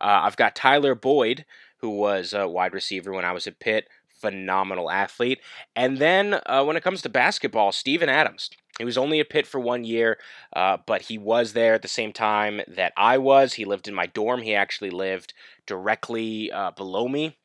Uh, 0.00 0.20
I've 0.22 0.36
got 0.36 0.54
Tyler 0.54 0.94
Boyd, 0.94 1.44
who 1.78 1.90
was 1.90 2.32
a 2.32 2.48
wide 2.48 2.72
receiver 2.72 3.12
when 3.12 3.24
I 3.24 3.32
was 3.32 3.46
at 3.46 3.58
Pitt, 3.58 3.88
phenomenal 4.24 4.90
athlete. 4.90 5.40
And 5.76 5.98
then 5.98 6.40
uh, 6.46 6.64
when 6.64 6.78
it 6.78 6.82
comes 6.82 7.02
to 7.02 7.10
basketball, 7.10 7.72
Steven 7.72 8.08
Adams. 8.08 8.48
He 8.78 8.84
was 8.84 8.98
only 8.98 9.20
a 9.20 9.24
Pitt 9.24 9.46
for 9.46 9.60
one 9.60 9.84
year, 9.84 10.18
uh, 10.56 10.78
but 10.84 11.02
he 11.02 11.16
was 11.16 11.52
there 11.52 11.74
at 11.74 11.82
the 11.82 11.88
same 11.88 12.12
time 12.12 12.60
that 12.66 12.92
I 12.96 13.18
was. 13.18 13.54
He 13.54 13.64
lived 13.64 13.86
in 13.86 13.94
my 13.94 14.06
dorm. 14.06 14.42
He 14.42 14.54
actually 14.54 14.90
lived 14.90 15.32
directly 15.66 16.50
uh, 16.50 16.72
below 16.72 17.06
me. 17.06 17.36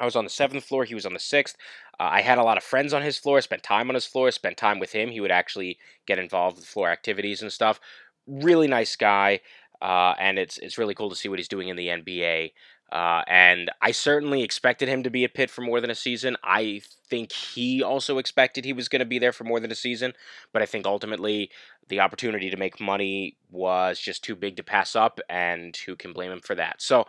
I 0.00 0.04
was 0.04 0.16
on 0.16 0.24
the 0.24 0.30
seventh 0.30 0.64
floor. 0.64 0.84
He 0.84 0.94
was 0.94 1.06
on 1.06 1.12
the 1.12 1.20
sixth. 1.20 1.56
Uh, 2.00 2.08
I 2.10 2.22
had 2.22 2.38
a 2.38 2.42
lot 2.42 2.56
of 2.56 2.64
friends 2.64 2.92
on 2.92 3.02
his 3.02 3.18
floor. 3.18 3.40
Spent 3.40 3.62
time 3.62 3.88
on 3.90 3.94
his 3.94 4.06
floor. 4.06 4.30
Spent 4.30 4.56
time 4.56 4.80
with 4.80 4.92
him. 4.92 5.10
He 5.10 5.20
would 5.20 5.30
actually 5.30 5.78
get 6.06 6.18
involved 6.18 6.56
with 6.56 6.66
floor 6.66 6.90
activities 6.90 7.42
and 7.42 7.52
stuff. 7.52 7.78
Really 8.26 8.66
nice 8.66 8.96
guy, 8.96 9.40
uh, 9.82 10.14
and 10.18 10.38
it's 10.38 10.58
it's 10.58 10.78
really 10.78 10.94
cool 10.94 11.10
to 11.10 11.16
see 11.16 11.28
what 11.28 11.38
he's 11.38 11.48
doing 11.48 11.68
in 11.68 11.76
the 11.76 11.88
NBA. 11.88 12.52
Uh, 12.92 13.22
and 13.26 13.70
I 13.82 13.90
certainly 13.90 14.42
expected 14.42 14.88
him 14.88 15.02
to 15.02 15.10
be 15.10 15.24
a 15.24 15.28
Pitt 15.28 15.50
for 15.50 15.62
more 15.62 15.80
than 15.80 15.90
a 15.90 15.94
season. 15.94 16.36
I 16.44 16.82
think 17.10 17.32
he 17.32 17.82
also 17.82 18.18
expected 18.18 18.64
he 18.64 18.72
was 18.72 18.88
going 18.88 19.00
to 19.00 19.06
be 19.06 19.18
there 19.18 19.32
for 19.32 19.42
more 19.42 19.58
than 19.58 19.72
a 19.72 19.76
season, 19.76 20.12
but 20.52 20.62
I 20.62 20.66
think 20.66 20.86
ultimately 20.86 21.50
the 21.88 22.00
opportunity 22.00 22.48
to 22.48 22.56
make 22.56 22.80
money 22.80 23.36
was 23.50 23.98
just 23.98 24.22
too 24.22 24.36
big 24.36 24.56
to 24.56 24.62
pass 24.62 24.94
up, 24.94 25.20
and 25.28 25.76
who 25.76 25.96
can 25.96 26.12
blame 26.12 26.30
him 26.30 26.40
for 26.40 26.54
that? 26.54 26.80
So 26.80 27.06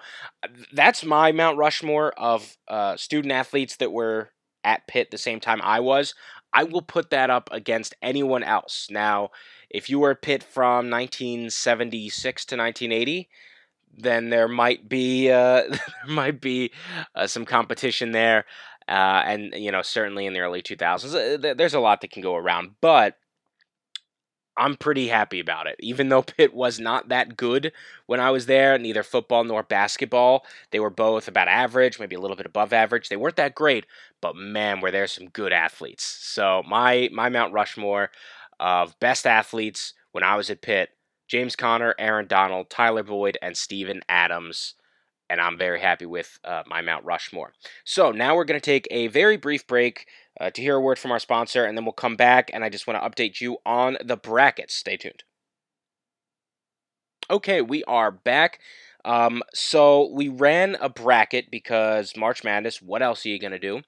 that's 0.73 1.05
my 1.05 1.31
Mount 1.31 1.57
Rushmore 1.57 2.11
of 2.17 2.57
uh, 2.67 2.97
student 2.97 3.31
athletes 3.31 3.77
that 3.77 3.91
were 3.91 4.29
at 4.63 4.87
Pitt 4.87 5.11
the 5.11 5.17
same 5.17 5.39
time 5.39 5.61
I 5.63 5.79
was. 5.79 6.13
I 6.53 6.63
will 6.63 6.81
put 6.81 7.11
that 7.11 7.29
up 7.29 7.49
against 7.51 7.95
anyone 8.01 8.43
else. 8.43 8.87
Now, 8.89 9.29
if 9.69 9.89
you 9.89 9.99
were 9.99 10.15
Pitt 10.15 10.43
from 10.43 10.89
1976 10.89 12.45
to 12.45 12.57
1980, 12.57 13.29
then 13.97 14.29
there 14.29 14.47
might 14.47 14.87
be 14.87 15.29
uh, 15.31 15.63
there 15.69 15.79
might 16.07 16.39
be 16.39 16.71
uh, 17.15 17.27
some 17.27 17.45
competition 17.45 18.11
there, 18.11 18.45
uh, 18.87 19.23
and 19.25 19.53
you 19.55 19.71
know 19.71 19.81
certainly 19.81 20.25
in 20.25 20.33
the 20.33 20.39
early 20.39 20.61
2000s, 20.61 21.45
uh, 21.45 21.53
there's 21.55 21.73
a 21.73 21.79
lot 21.79 22.01
that 22.01 22.11
can 22.11 22.21
go 22.21 22.35
around, 22.35 22.75
but. 22.81 23.17
I'm 24.59 24.75
pretty 24.75 25.07
happy 25.07 25.39
about 25.39 25.67
it. 25.67 25.75
Even 25.81 26.09
though 26.09 26.21
Pitt 26.23 26.51
was 26.51 26.79
not 26.79 27.09
that 27.09 27.37
good 27.37 27.71
when 28.07 28.19
I 28.19 28.31
was 28.31 28.47
there, 28.47 28.79
neither 28.79 29.03
football 29.03 29.43
nor 29.43 29.61
basketball, 29.61 30.47
they 30.71 30.79
were 30.79 30.89
both 30.89 31.27
about 31.27 31.47
average, 31.47 31.99
maybe 31.99 32.15
a 32.15 32.19
little 32.19 32.35
bit 32.35 32.47
above 32.47 32.73
average. 32.73 33.07
They 33.07 33.17
weren't 33.17 33.35
that 33.35 33.53
great, 33.53 33.85
but 34.19 34.35
man, 34.35 34.81
were 34.81 34.89
there 34.89 35.05
some 35.05 35.29
good 35.29 35.53
athletes. 35.53 36.03
So 36.03 36.63
my 36.67 37.07
my 37.13 37.29
Mount 37.29 37.53
Rushmore 37.53 38.09
of 38.59 38.99
best 38.99 39.25
athletes 39.25 39.93
when 40.11 40.23
I 40.23 40.35
was 40.35 40.49
at 40.49 40.61
Pitt 40.61 40.89
James 41.27 41.55
Conner, 41.55 41.93
Aaron 41.99 42.27
Donald, 42.27 42.69
Tyler 42.69 43.03
Boyd, 43.03 43.37
and 43.41 43.57
Steven 43.57 44.01
Adams. 44.07 44.75
And 45.29 45.41
I'm 45.41 45.57
very 45.57 45.81
happy 45.81 46.05
with 46.05 46.39
uh, 46.45 46.63
my 46.67 46.81
Mount 46.81 47.03
Rushmore. 47.03 47.53
So 47.83 48.11
now 48.11 48.35
we're 48.35 48.45
going 48.45 48.59
to 48.59 48.65
take 48.65 48.87
a 48.89 49.07
very 49.07 49.35
brief 49.35 49.67
break 49.67 50.07
uh, 50.39 50.51
to 50.51 50.61
hear 50.61 50.75
a 50.77 50.81
word 50.81 50.97
from 50.97 51.11
our 51.11 51.19
sponsor, 51.19 51.65
and 51.65 51.77
then 51.77 51.83
we'll 51.83 51.91
come 51.91 52.15
back. 52.15 52.49
And 52.53 52.63
I 52.63 52.69
just 52.69 52.87
want 52.87 53.01
to 53.01 53.09
update 53.09 53.41
you 53.41 53.57
on 53.65 53.97
the 54.03 54.15
brackets. 54.15 54.73
Stay 54.73 54.95
tuned. 54.95 55.23
Okay, 57.29 57.61
we 57.61 57.83
are 57.83 58.09
back. 58.09 58.59
Um, 59.03 59.41
so 59.53 60.09
we 60.13 60.29
ran 60.29 60.75
a 60.79 60.89
bracket 60.89 61.51
because 61.51 62.15
March 62.15 62.43
Madness, 62.43 62.81
what 62.81 63.01
else 63.01 63.25
are 63.25 63.29
you 63.29 63.39
going 63.39 63.51
to 63.51 63.59
do? 63.59 63.81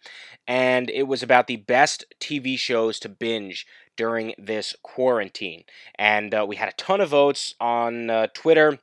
And 0.48 0.90
it 0.90 1.04
was 1.04 1.24
about 1.24 1.48
the 1.48 1.58
best 1.58 2.06
TV 2.20 2.58
shows 2.58 3.00
to 3.00 3.10
binge 3.10 3.66
during 4.00 4.34
this 4.38 4.77
quarantine. 4.82 5.65
And 5.96 6.34
uh, 6.34 6.46
we 6.48 6.56
had 6.56 6.70
a 6.70 6.77
ton 6.77 7.01
of 7.01 7.10
votes 7.10 7.53
on 7.60 8.10
uh, 8.10 8.27
Twitter. 8.34 8.79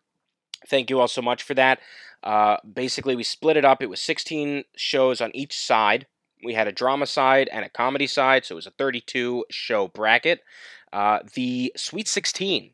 Thank 0.69 0.91
you 0.91 1.01
all 1.01 1.09
so 1.09 1.23
much 1.23 1.43
for 1.43 1.55
that. 1.55 1.81
Uh, 2.23 2.59
basically, 2.71 3.17
we 3.17 3.23
split 3.23 3.57
it 3.57 3.65
up. 3.65 3.81
It 3.81 3.89
was 3.89 4.03
16 4.03 4.65
shows 4.77 5.23
on 5.23 5.35
each 5.35 5.59
side. 5.59 6.07
We 6.45 6.53
had 6.53 6.69
a 6.69 6.73
drama 6.73 7.07
side 7.07 7.49
and 7.51 7.65
a 7.65 7.71
comedy 7.71 8.07
side, 8.07 8.45
so 8.45 8.53
it 8.53 8.57
was 8.57 8.67
a 8.67 8.73
32 8.73 9.47
show 9.51 9.89
bracket. 9.89 10.41
Uh, 10.93 11.21
the 11.33 11.73
Sweet 11.79 12.09
16, 12.09 12.73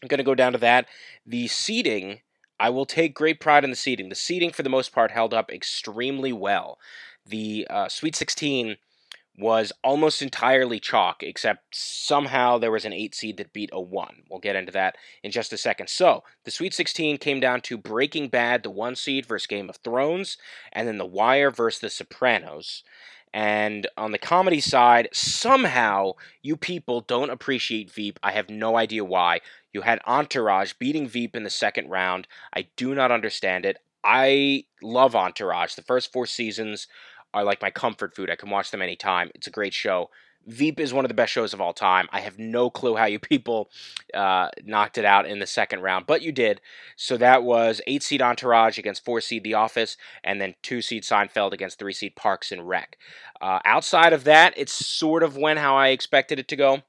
I'm 0.00 0.06
going 0.06 0.18
to 0.18 0.24
go 0.24 0.36
down 0.36 0.52
to 0.52 0.58
that. 0.58 0.86
The 1.26 1.48
seating, 1.48 2.20
I 2.60 2.70
will 2.70 2.86
take 2.86 3.12
great 3.12 3.40
pride 3.40 3.64
in 3.64 3.70
the 3.70 3.76
seating. 3.76 4.08
The 4.08 4.14
seating, 4.14 4.52
for 4.52 4.62
the 4.62 4.68
most 4.68 4.92
part, 4.92 5.10
held 5.10 5.34
up 5.34 5.50
extremely 5.50 6.32
well. 6.32 6.78
The 7.26 7.66
uh, 7.68 7.88
Sweet 7.88 8.14
16 8.14 8.76
was 9.36 9.72
almost 9.82 10.20
entirely 10.20 10.78
chalk, 10.78 11.22
except 11.22 11.74
somehow 11.74 12.58
there 12.58 12.70
was 12.70 12.84
an 12.84 12.92
8 12.92 13.14
seed 13.14 13.36
that 13.38 13.52
beat 13.52 13.70
a 13.72 13.80
1. 13.80 14.24
We'll 14.28 14.40
get 14.40 14.56
into 14.56 14.72
that 14.72 14.96
in 15.22 15.30
just 15.30 15.52
a 15.52 15.58
second. 15.58 15.88
So, 15.88 16.22
the 16.44 16.50
Sweet 16.50 16.74
16 16.74 17.18
came 17.18 17.40
down 17.40 17.62
to 17.62 17.78
Breaking 17.78 18.28
Bad, 18.28 18.62
the 18.62 18.70
1 18.70 18.94
seed, 18.96 19.24
versus 19.24 19.46
Game 19.46 19.70
of 19.70 19.76
Thrones, 19.76 20.36
and 20.72 20.86
then 20.86 20.98
The 20.98 21.06
Wire 21.06 21.50
versus 21.50 21.80
The 21.80 21.90
Sopranos. 21.90 22.82
And 23.34 23.86
on 23.96 24.12
the 24.12 24.18
comedy 24.18 24.60
side, 24.60 25.08
somehow 25.12 26.12
you 26.42 26.56
people 26.56 27.00
don't 27.00 27.30
appreciate 27.30 27.90
Veep. 27.90 28.18
I 28.22 28.32
have 28.32 28.50
no 28.50 28.76
idea 28.76 29.04
why. 29.04 29.40
You 29.72 29.80
had 29.80 30.00
Entourage 30.06 30.74
beating 30.74 31.08
Veep 31.08 31.34
in 31.34 31.42
the 31.42 31.50
second 31.50 31.88
round. 31.88 32.28
I 32.54 32.68
do 32.76 32.94
not 32.94 33.10
understand 33.10 33.64
it. 33.64 33.78
I 34.04 34.64
love 34.82 35.16
Entourage. 35.16 35.74
The 35.74 35.82
first 35.82 36.12
four 36.12 36.26
seasons 36.26 36.88
are 37.34 37.44
like 37.44 37.62
my 37.62 37.70
comfort 37.70 38.14
food. 38.14 38.30
I 38.30 38.36
can 38.36 38.50
watch 38.50 38.70
them 38.70 38.82
anytime. 38.82 39.30
It's 39.34 39.46
a 39.46 39.50
great 39.50 39.74
show. 39.74 40.10
Veep 40.46 40.80
is 40.80 40.92
one 40.92 41.04
of 41.04 41.08
the 41.08 41.14
best 41.14 41.32
shows 41.32 41.54
of 41.54 41.60
all 41.60 41.72
time. 41.72 42.08
I 42.12 42.20
have 42.20 42.38
no 42.38 42.68
clue 42.68 42.96
how 42.96 43.04
you 43.04 43.18
people 43.20 43.70
uh, 44.12 44.48
knocked 44.64 44.98
it 44.98 45.04
out 45.04 45.26
in 45.26 45.38
the 45.38 45.46
second 45.46 45.82
round, 45.82 46.06
but 46.06 46.22
you 46.22 46.32
did. 46.32 46.60
So 46.96 47.16
that 47.16 47.44
was 47.44 47.80
eight 47.86 48.02
seed 48.02 48.20
Entourage 48.20 48.76
against 48.78 49.04
four 49.04 49.20
seed 49.20 49.44
The 49.44 49.54
Office, 49.54 49.96
and 50.24 50.40
then 50.40 50.54
two 50.62 50.82
seed 50.82 51.04
Seinfeld 51.04 51.52
against 51.52 51.78
three 51.78 51.92
seed 51.92 52.16
Parks 52.16 52.50
and 52.50 52.68
Rec. 52.68 52.96
Uh, 53.40 53.60
outside 53.64 54.12
of 54.12 54.24
that, 54.24 54.54
it 54.56 54.68
sort 54.68 55.22
of 55.22 55.36
went 55.36 55.60
how 55.60 55.76
I 55.76 55.88
expected 55.88 56.40
it 56.40 56.48
to 56.48 56.56
go 56.56 56.82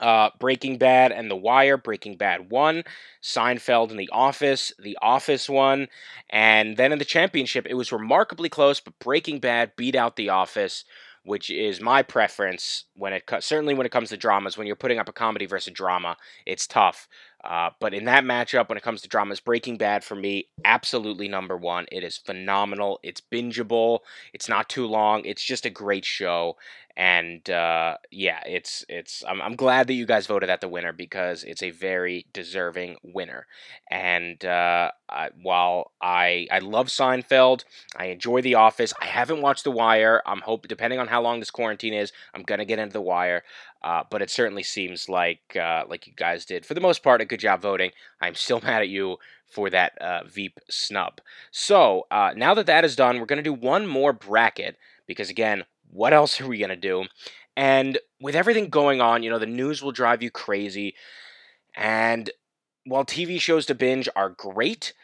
uh, 0.00 0.30
Breaking 0.38 0.78
Bad 0.78 1.12
and 1.12 1.30
The 1.30 1.36
Wire. 1.36 1.76
Breaking 1.76 2.16
Bad 2.16 2.50
won. 2.50 2.84
Seinfeld 3.22 3.90
and 3.90 4.00
The 4.00 4.10
Office. 4.10 4.72
The 4.78 4.98
Office 5.00 5.48
won. 5.48 5.88
And 6.30 6.76
then 6.76 6.92
in 6.92 6.98
the 6.98 7.04
championship, 7.04 7.66
it 7.68 7.74
was 7.74 7.92
remarkably 7.92 8.48
close, 8.48 8.80
but 8.80 8.98
Breaking 8.98 9.38
Bad 9.38 9.76
beat 9.76 9.94
out 9.94 10.16
The 10.16 10.30
Office, 10.30 10.84
which 11.24 11.50
is 11.50 11.80
my 11.80 12.02
preference 12.02 12.84
when 12.94 13.12
it 13.12 13.24
certainly 13.40 13.74
when 13.74 13.86
it 13.86 13.92
comes 13.92 14.08
to 14.08 14.16
dramas. 14.16 14.56
When 14.56 14.66
you're 14.66 14.76
putting 14.76 14.98
up 14.98 15.08
a 15.08 15.12
comedy 15.12 15.46
versus 15.46 15.72
drama, 15.72 16.16
it's 16.46 16.66
tough. 16.66 17.08
Uh, 17.42 17.70
but 17.80 17.94
in 17.94 18.04
that 18.04 18.22
matchup, 18.24 18.68
when 18.68 18.76
it 18.76 18.84
comes 18.84 19.00
to 19.00 19.08
dramas, 19.08 19.40
Breaking 19.40 19.78
Bad 19.78 20.04
for 20.04 20.14
me, 20.14 20.48
absolutely 20.64 21.26
number 21.26 21.56
one. 21.56 21.86
It 21.90 22.04
is 22.04 22.18
phenomenal. 22.18 23.00
It's 23.02 23.20
bingeable. 23.20 24.00
It's 24.34 24.48
not 24.48 24.68
too 24.68 24.86
long. 24.86 25.24
It's 25.24 25.42
just 25.42 25.64
a 25.64 25.70
great 25.70 26.04
show 26.04 26.56
and 26.96 27.48
uh, 27.48 27.96
yeah, 28.10 28.40
it's 28.46 28.84
it's. 28.88 29.22
I'm, 29.26 29.40
I'm 29.40 29.56
glad 29.56 29.86
that 29.86 29.94
you 29.94 30.06
guys 30.06 30.26
voted 30.26 30.48
that 30.48 30.60
the 30.60 30.68
winner 30.68 30.92
because 30.92 31.44
it's 31.44 31.62
a 31.62 31.70
very 31.70 32.26
deserving 32.32 32.96
winner. 33.02 33.46
And 33.90 34.44
uh, 34.44 34.90
I, 35.08 35.30
while 35.40 35.92
I 36.02 36.48
I 36.50 36.58
love 36.58 36.88
Seinfeld, 36.88 37.64
I 37.96 38.06
enjoy 38.06 38.42
The 38.42 38.56
Office. 38.56 38.92
I 39.00 39.06
haven't 39.06 39.40
watched 39.40 39.64
The 39.64 39.70
Wire. 39.70 40.22
I'm 40.26 40.40
hope 40.40 40.68
depending 40.68 40.98
on 40.98 41.08
how 41.08 41.22
long 41.22 41.38
this 41.40 41.50
quarantine 41.50 41.94
is, 41.94 42.12
I'm 42.34 42.42
gonna 42.42 42.64
get 42.64 42.78
into 42.78 42.94
The 42.94 43.00
Wire. 43.00 43.42
Uh, 43.82 44.02
but 44.10 44.20
it 44.20 44.30
certainly 44.30 44.62
seems 44.62 45.08
like 45.08 45.56
uh, 45.56 45.84
like 45.88 46.06
you 46.06 46.12
guys 46.14 46.44
did 46.44 46.66
for 46.66 46.74
the 46.74 46.80
most 46.80 47.02
part 47.02 47.20
a 47.20 47.24
good 47.24 47.40
job 47.40 47.62
voting. 47.62 47.92
I'm 48.20 48.34
still 48.34 48.60
mad 48.64 48.82
at 48.82 48.88
you 48.88 49.16
for 49.46 49.70
that 49.70 49.96
uh, 50.00 50.24
Veep 50.24 50.58
snub. 50.68 51.20
So 51.50 52.06
uh, 52.10 52.32
now 52.36 52.54
that 52.54 52.66
that 52.66 52.84
is 52.84 52.96
done, 52.96 53.18
we're 53.20 53.26
gonna 53.26 53.42
do 53.42 53.52
one 53.54 53.86
more 53.86 54.12
bracket 54.12 54.76
because 55.06 55.30
again 55.30 55.64
what 55.92 56.12
else 56.12 56.40
are 56.40 56.48
we 56.48 56.58
going 56.58 56.70
to 56.70 56.76
do? 56.76 57.04
And 57.56 57.98
with 58.20 58.34
everything 58.34 58.68
going 58.68 59.00
on, 59.00 59.22
you 59.22 59.30
know, 59.30 59.38
the 59.38 59.46
news 59.46 59.82
will 59.82 59.92
drive 59.92 60.22
you 60.22 60.30
crazy. 60.30 60.94
And 61.76 62.30
while 62.84 63.04
TV 63.04 63.40
shows 63.40 63.66
to 63.66 63.74
binge 63.74 64.08
are 64.16 64.30
great, 64.30 64.94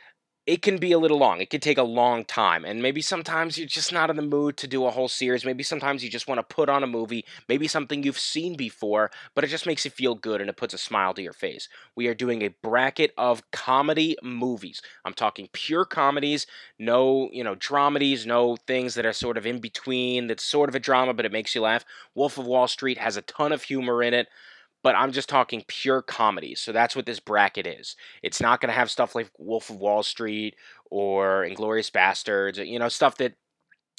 it 0.46 0.62
can 0.62 0.78
be 0.78 0.92
a 0.92 0.98
little 0.98 1.18
long. 1.18 1.40
It 1.40 1.50
can 1.50 1.58
take 1.60 1.76
a 1.76 1.82
long 1.82 2.24
time. 2.24 2.64
And 2.64 2.80
maybe 2.80 3.02
sometimes 3.02 3.58
you're 3.58 3.66
just 3.66 3.92
not 3.92 4.10
in 4.10 4.16
the 4.16 4.22
mood 4.22 4.56
to 4.58 4.68
do 4.68 4.86
a 4.86 4.90
whole 4.90 5.08
series. 5.08 5.44
Maybe 5.44 5.64
sometimes 5.64 6.04
you 6.04 6.10
just 6.10 6.28
want 6.28 6.38
to 6.38 6.54
put 6.54 6.68
on 6.68 6.84
a 6.84 6.86
movie, 6.86 7.24
maybe 7.48 7.66
something 7.66 8.04
you've 8.04 8.18
seen 8.18 8.56
before, 8.56 9.10
but 9.34 9.42
it 9.42 9.48
just 9.48 9.66
makes 9.66 9.84
you 9.84 9.90
feel 9.90 10.14
good 10.14 10.40
and 10.40 10.48
it 10.48 10.56
puts 10.56 10.72
a 10.72 10.78
smile 10.78 11.14
to 11.14 11.22
your 11.22 11.32
face. 11.32 11.68
We 11.96 12.06
are 12.06 12.14
doing 12.14 12.42
a 12.42 12.54
bracket 12.62 13.12
of 13.18 13.42
comedy 13.50 14.16
movies. 14.22 14.80
I'm 15.04 15.14
talking 15.14 15.48
pure 15.52 15.84
comedies, 15.84 16.46
no, 16.78 17.28
you 17.32 17.42
know, 17.42 17.56
dramedies, 17.56 18.24
no 18.24 18.54
things 18.54 18.94
that 18.94 19.04
are 19.06 19.12
sort 19.12 19.36
of 19.36 19.46
in 19.46 19.58
between 19.58 20.28
that's 20.28 20.44
sort 20.44 20.68
of 20.68 20.76
a 20.76 20.80
drama, 20.80 21.12
but 21.12 21.26
it 21.26 21.32
makes 21.32 21.56
you 21.56 21.62
laugh. 21.62 21.84
Wolf 22.14 22.38
of 22.38 22.46
Wall 22.46 22.68
Street 22.68 22.98
has 22.98 23.16
a 23.16 23.22
ton 23.22 23.50
of 23.50 23.64
humor 23.64 24.00
in 24.00 24.14
it 24.14 24.28
but 24.86 24.94
I'm 24.94 25.10
just 25.10 25.28
talking 25.28 25.64
pure 25.66 26.00
comedy. 26.00 26.54
So 26.54 26.70
that's 26.70 26.94
what 26.94 27.06
this 27.06 27.18
bracket 27.18 27.66
is. 27.66 27.96
It's 28.22 28.40
not 28.40 28.60
going 28.60 28.68
to 28.68 28.78
have 28.78 28.88
stuff 28.88 29.16
like 29.16 29.28
Wolf 29.36 29.68
of 29.68 29.78
Wall 29.78 30.04
Street 30.04 30.54
or 30.92 31.44
Inglourious 31.44 31.90
Basterds, 31.90 32.64
you 32.64 32.78
know, 32.78 32.88
stuff 32.88 33.16
that 33.16 33.34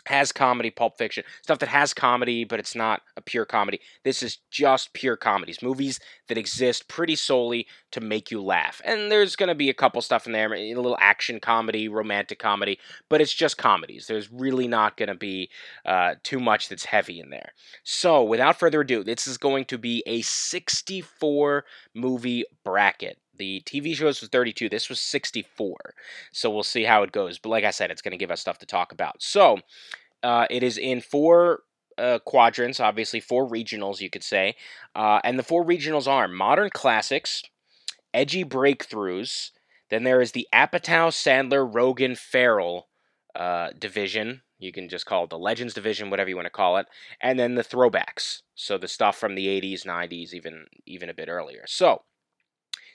has 0.08 0.32
comedy, 0.32 0.70
Pulp 0.70 0.98
Fiction, 0.98 1.24
stuff 1.42 1.60
that 1.60 1.70
has 1.70 1.94
comedy, 1.94 2.44
but 2.44 2.60
it's 2.60 2.76
not 2.76 3.02
a 3.16 3.22
pure 3.22 3.46
comedy. 3.46 3.80
This 4.04 4.24
is 4.24 4.40
just 4.50 4.94
pure 4.94 5.16
comedies, 5.16 5.62
movies 5.62 6.00
that 6.28 6.38
exist 6.38 6.88
pretty 6.88 7.16
solely 7.16 7.68
to 7.92 8.02
make 8.02 8.32
you 8.32 8.42
laugh. 8.42 8.82
And 8.84 9.12
there's 9.12 9.36
going 9.36 9.50
to 9.50 9.56
be 9.56 9.70
a 9.70 9.74
couple 9.74 10.02
stuff 10.02 10.26
in 10.26 10.34
there, 10.34 10.54
a 10.54 10.76
little 10.76 10.98
action 11.00 11.40
comedy, 11.40 11.88
romantic 11.88 12.40
comedy, 12.40 12.80
but 13.10 13.22
it's 13.22 13.34
just 13.34 13.58
comedies. 13.58 14.08
There's 14.08 14.32
really 14.32 14.68
not 14.68 14.98
going 14.98 15.10
to 15.10 15.16
be 15.16 15.50
uh, 15.86 16.16
too 16.24 16.40
much 16.40 16.70
that's 16.70 16.86
heavy 16.86 17.20
in 17.20 17.30
there. 17.30 17.54
So, 17.84 18.24
without 18.24 18.60
further 18.60 18.82
ado, 18.82 19.04
this 19.04 19.28
is 19.28 19.38
going 19.38 19.66
to 19.66 19.78
be 19.78 20.04
a 20.06 20.22
64 20.22 21.66
movie 21.94 22.46
bracket. 22.64 23.18
The 23.38 23.62
TV 23.66 23.96
shows 23.96 24.22
was 24.22 24.30
32. 24.30 24.70
This 24.70 24.90
was 24.90 25.00
64. 25.00 25.76
So 26.32 26.50
we'll 26.50 26.64
see 26.64 26.84
how 26.84 27.04
it 27.04 27.12
goes. 27.12 27.40
But 27.40 27.50
like 27.50 27.64
I 27.64 27.72
said, 27.72 27.92
it's 27.92 28.02
going 28.02 28.12
to 28.12 28.18
give 28.18 28.32
us 28.32 28.42
stuff 28.42 28.60
to 28.60 28.66
talk 28.66 28.92
about. 28.92 29.22
So 29.22 29.60
uh, 30.24 30.48
it 30.50 30.64
is 30.64 30.78
in 30.78 31.02
four 31.02 31.62
uh, 31.98 32.20
quadrants, 32.20 32.80
obviously, 32.80 33.20
four 33.20 33.48
regionals, 33.48 34.02
you 34.02 34.10
could 34.10 34.24
say. 34.24 34.56
Uh, 34.96 35.20
and 35.24 35.38
the 35.38 35.44
four 35.44 35.66
regionals 35.66 36.08
are 36.08 36.28
modern 36.28 36.70
classics, 36.70 37.44
edgy 38.14 38.44
breakthroughs. 38.44 39.52
Then 39.90 40.04
there 40.04 40.22
is 40.22 40.34
the 40.34 40.48
Apatow, 40.54 41.10
Sandler, 41.10 41.68
Rogan, 41.74 42.16
Farrell 42.16 42.88
uh, 43.36 43.70
division. 43.78 44.42
You 44.60 44.72
can 44.72 44.90
just 44.90 45.06
call 45.06 45.26
it 45.26 45.30
the 45.30 45.38
Legends 45.38 45.74
division, 45.74 46.10
whatever 46.10 46.30
you 46.30 46.36
want 46.36 46.48
to 46.48 46.52
call 46.52 46.78
it. 46.78 46.88
And 47.22 47.40
then 47.40 47.56
the 47.56 47.64
throwbacks. 47.64 48.42
So 48.56 48.78
the 48.78 48.88
stuff 48.88 49.18
from 49.18 49.36
the 49.36 49.48
80s, 49.48 49.86
90s, 49.86 50.34
even 50.34 50.66
even 50.86 51.10
a 51.10 51.14
bit 51.14 51.30
earlier. 51.30 51.64
So 51.68 52.04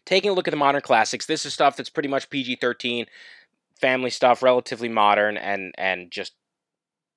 taking 0.05 0.31
a 0.31 0.35
look 0.35 0.49
at 0.49 0.53
the 0.53 0.57
modern 0.57 0.81
classics, 0.81 1.27
this 1.27 1.47
is 1.47 1.55
stuff 1.55 1.77
that's 1.77 1.91
pretty 1.91 2.09
much 2.09 2.31
PG 2.31 2.57
13, 2.57 3.07
family 3.81 4.11
stuff, 4.11 4.43
relatively 4.43 4.89
modern, 4.89 5.37
and, 5.37 5.75
and 5.79 6.11
just 6.11 6.33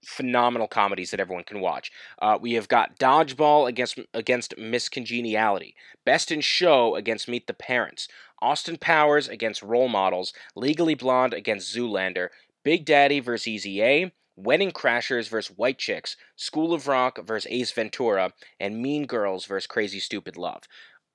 phenomenal 0.06 0.68
comedies 0.68 1.12
that 1.12 1.20
everyone 1.20 1.44
can 1.44 1.60
watch. 1.60 1.92
Uh, 2.22 2.38
we 2.40 2.54
have 2.54 2.68
got 2.68 2.98
Dodgeball 3.00 3.68
against 3.68 4.00
against 4.14 4.58
Miss 4.58 4.88
Congeniality, 4.88 5.76
Best 6.06 6.32
in 6.32 6.42
Show 6.42 6.96
against 6.96 7.28
Meet 7.28 7.48
the 7.48 7.54
Parents, 7.54 8.08
Austin 8.42 8.78
Powers 8.78 9.28
against 9.28 9.64
Role 9.64 9.88
Models, 9.88 10.34
Legally 10.56 10.96
Blonde 10.96 11.34
against 11.34 11.76
Zoolander, 11.76 12.30
Big 12.64 12.86
Daddy 12.86 13.20
vs. 13.20 13.48
Easy 13.48 13.82
A, 13.82 14.14
Wedding 14.36 14.72
Crashers 14.72 15.30
vs. 15.30 15.58
White 15.58 15.78
Chicks, 15.78 16.18
School 16.36 16.74
of 16.74 16.88
Rock 16.88 17.26
vs. 17.26 17.48
Ace 17.52 17.72
Ventura, 17.72 18.34
and 18.60 18.82
Mean 18.82 19.06
Girls 19.06 19.46
vs. 19.46 19.68
Crazy 19.68 20.00
Stupid 20.00 20.38
Love 20.38 20.64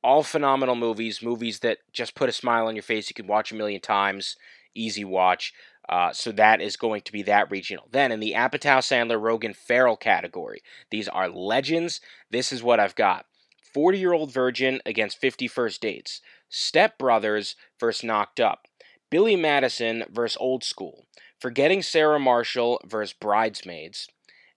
all 0.03 0.23
phenomenal 0.23 0.75
movies, 0.75 1.23
movies 1.23 1.61
that 1.61 1.79
just 1.93 2.15
put 2.15 2.29
a 2.29 2.33
smile 2.33 2.67
on 2.67 2.77
your 2.77 2.83
face. 2.83 3.11
You 3.11 3.15
can 3.15 3.27
watch 3.27 3.53
a 3.53 3.55
million 3.55 3.81
times, 3.81 4.37
easy 4.75 5.05
watch. 5.05 5.53
Uh, 5.89 6.13
so 6.13 6.31
that 6.33 6.61
is 6.61 6.77
going 6.77 7.03
to 7.03 7.13
be 7.13 7.23
that 7.23 7.51
regional. 7.51 7.89
Then 7.91 8.13
in 8.13 8.21
the 8.21 8.35
Apatow, 8.37 8.79
Sandler, 8.79 9.21
Rogan, 9.21 9.53
Farrell 9.53 9.97
category, 9.97 10.63
these 10.91 11.09
are 11.09 11.29
legends. 11.29 12.01
This 12.31 12.53
is 12.53 12.63
what 12.63 12.79
I've 12.79 12.95
got: 12.95 13.27
40 13.75 13.99
Year 13.99 14.13
Old 14.13 14.33
Virgin 14.33 14.81
against 14.87 15.21
51st 15.21 15.81
Dates, 15.81 16.21
Step 16.49 16.97
Brothers 16.97 17.57
versus 17.79 18.05
Knocked 18.05 18.39
Up, 18.39 18.67
Billy 19.11 19.35
Madison 19.35 20.05
versus 20.11 20.37
Old 20.41 20.63
School, 20.63 21.07
Forgetting 21.41 21.83
Sarah 21.83 22.21
Marshall 22.21 22.81
versus 22.87 23.15
Bridesmaids. 23.19 24.09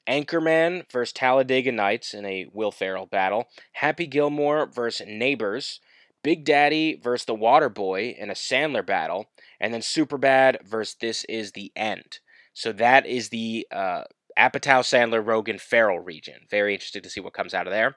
Anchorman 0.08 0.90
versus 0.92 1.14
Talladega 1.14 1.72
Nights 1.72 2.14
in 2.14 2.26
a 2.26 2.48
Will 2.52 2.72
Ferrell 2.72 3.06
battle, 3.06 3.48
Happy 3.74 4.06
Gilmore 4.08 4.66
versus 4.66 5.08
Neighbors, 5.08 5.80
Big 6.24 6.46
Daddy 6.46 7.00
versus 7.02 7.26
The 7.26 7.36
Water 7.36 7.70
Boy 7.70 8.16
in 8.18 8.30
a 8.30 8.34
Sandler 8.34 8.86
battle, 8.86 9.28
and 9.60 9.74
then 9.74 9.82
Superbad 9.82 10.66
versus 10.66 10.96
This 11.00 11.24
Is 11.26 11.52
the 11.52 11.72
End. 11.76 12.20
So 12.54 12.72
that 12.74 13.06
is 13.06 13.30
the 13.30 13.68
uh, 13.72 14.04
Apatow, 14.38 14.82
Sandler, 14.82 15.26
Rogan, 15.26 15.58
Farrell 15.58 16.00
region. 16.00 16.42
Very 16.50 16.74
interested 16.74 17.04
to 17.04 17.10
see 17.10 17.20
what 17.20 17.34
comes 17.34 17.54
out 17.54 17.68
of 17.68 17.72
there. 17.72 17.96